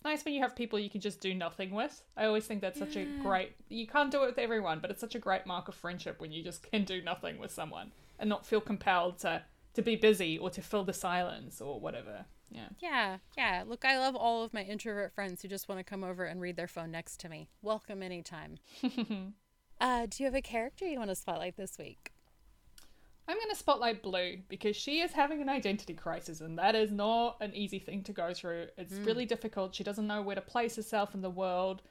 [0.05, 2.03] nice when you have people you can just do nothing with.
[2.16, 3.03] I always think that's such yeah.
[3.03, 3.53] a great.
[3.68, 6.32] You can't do it with everyone, but it's such a great mark of friendship when
[6.32, 9.42] you just can do nothing with someone and not feel compelled to
[9.74, 12.26] to be busy or to fill the silence or whatever.
[12.50, 12.68] Yeah.
[12.80, 13.18] Yeah.
[13.36, 13.64] Yeah.
[13.66, 16.40] Look, I love all of my introvert friends who just want to come over and
[16.40, 17.48] read their phone next to me.
[17.62, 18.59] Welcome anytime.
[19.80, 22.12] uh, do you have a character you want to spotlight this week?
[23.28, 26.90] I'm going to spotlight Blue because she is having an identity crisis, and that is
[26.90, 28.66] not an easy thing to go through.
[28.76, 29.06] It's mm.
[29.06, 29.74] really difficult.
[29.74, 31.82] She doesn't know where to place herself in the world.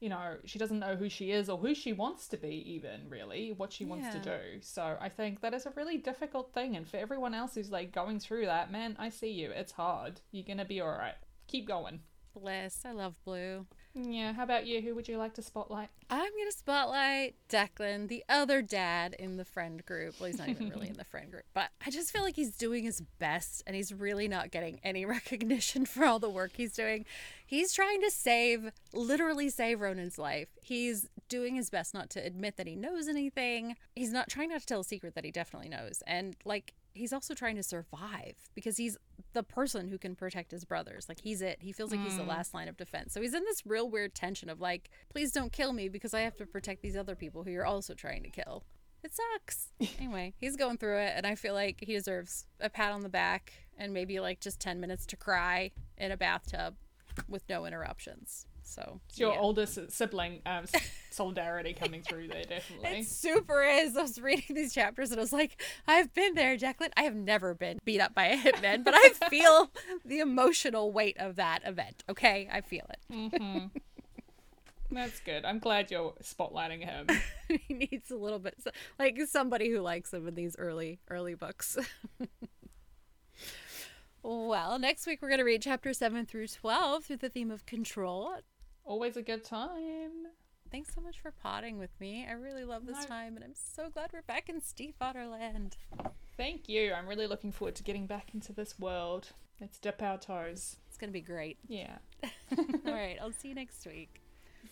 [0.00, 3.08] You know, she doesn't know who she is or who she wants to be, even
[3.08, 4.60] really, what she wants to do.
[4.60, 6.76] So I think that is a really difficult thing.
[6.76, 9.50] And for everyone else who's like going through that, man, I see you.
[9.50, 10.20] It's hard.
[10.30, 11.16] You're going to be all right.
[11.48, 12.00] Keep going.
[12.32, 12.82] Bliss.
[12.84, 13.66] I love Blue.
[14.00, 14.80] Yeah, how about you?
[14.80, 15.88] Who would you like to spotlight?
[16.08, 20.14] I'm going to spotlight Declan, the other dad in the friend group.
[20.20, 22.56] Well, he's not even really in the friend group, but I just feel like he's
[22.56, 26.74] doing his best and he's really not getting any recognition for all the work he's
[26.74, 27.04] doing.
[27.44, 30.48] He's trying to save, literally save Ronan's life.
[30.62, 33.76] He's doing his best not to admit that he knows anything.
[33.96, 36.02] He's not trying not to tell a secret that he definitely knows.
[36.06, 38.98] And like, he's also trying to survive because he's
[39.32, 41.08] the person who can protect his brothers.
[41.08, 41.58] Like he's it.
[41.60, 42.04] He feels like mm.
[42.04, 42.28] he's the mm.
[42.28, 43.14] last line of defense.
[43.14, 46.20] So he's in this real weird tension of like, please don't kill me because I
[46.20, 48.64] have to protect these other people who you're also trying to kill.
[49.02, 49.72] It sucks.
[49.98, 53.08] anyway, he's going through it and I feel like he deserves a pat on the
[53.08, 56.74] back and maybe like just 10 minutes to cry in a bathtub
[57.28, 58.46] with no interruptions.
[58.68, 59.40] So it's your yeah.
[59.40, 60.66] oldest sibling um,
[61.10, 63.00] solidarity coming through there, definitely.
[63.00, 63.96] It super is.
[63.96, 66.90] I was reading these chapters and I was like, I've been there, Declan.
[66.96, 69.70] I have never been beat up by a hitman, but I feel
[70.04, 72.04] the emotional weight of that event.
[72.10, 73.12] Okay, I feel it.
[73.12, 73.66] Mm-hmm.
[74.90, 75.44] That's good.
[75.44, 77.06] I'm glad you're spotlighting him.
[77.48, 78.54] he needs a little bit,
[78.98, 81.76] like somebody who likes him in these early, early books.
[84.22, 87.64] Well, next week we're going to read chapter 7 through 12 through the theme of
[87.64, 88.34] control.
[88.88, 90.28] Always a good time.
[90.72, 92.26] Thanks so much for potting with me.
[92.26, 93.06] I really love this no.
[93.06, 95.74] time, and I'm so glad we're back in Stiefvaterland.
[96.38, 96.94] Thank you.
[96.94, 99.32] I'm really looking forward to getting back into this world.
[99.60, 100.76] Let's dip our toes.
[100.88, 101.58] It's going to be great.
[101.68, 101.98] Yeah.
[102.56, 103.18] All right.
[103.22, 104.22] I'll see you next week.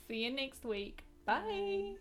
[0.08, 1.04] See you next week.
[1.26, 1.42] Bye.
[1.42, 1.96] Bye.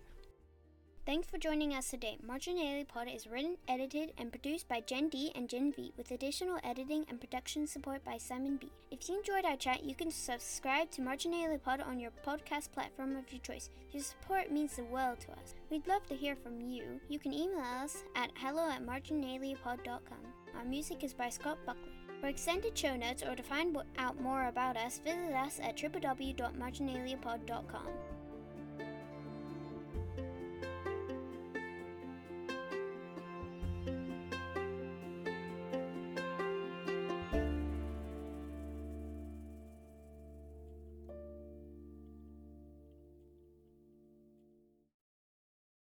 [1.06, 2.18] Thanks for joining us today.
[2.26, 6.58] Marginalia Pod is written, edited, and produced by Jen D and Jen V, with additional
[6.64, 8.72] editing and production support by Simon B.
[8.90, 13.16] If you enjoyed our chat, you can subscribe to Marginalia Pod on your podcast platform
[13.16, 13.70] of your choice.
[13.92, 15.54] Your support means the world to us.
[15.70, 17.00] We'd love to hear from you.
[17.08, 20.18] You can email us at hello at marginaliapod.com.
[20.58, 21.92] Our music is by Scott Buckley.
[22.20, 28.15] For extended show notes or to find out more about us, visit us at www.marginaliapod.com.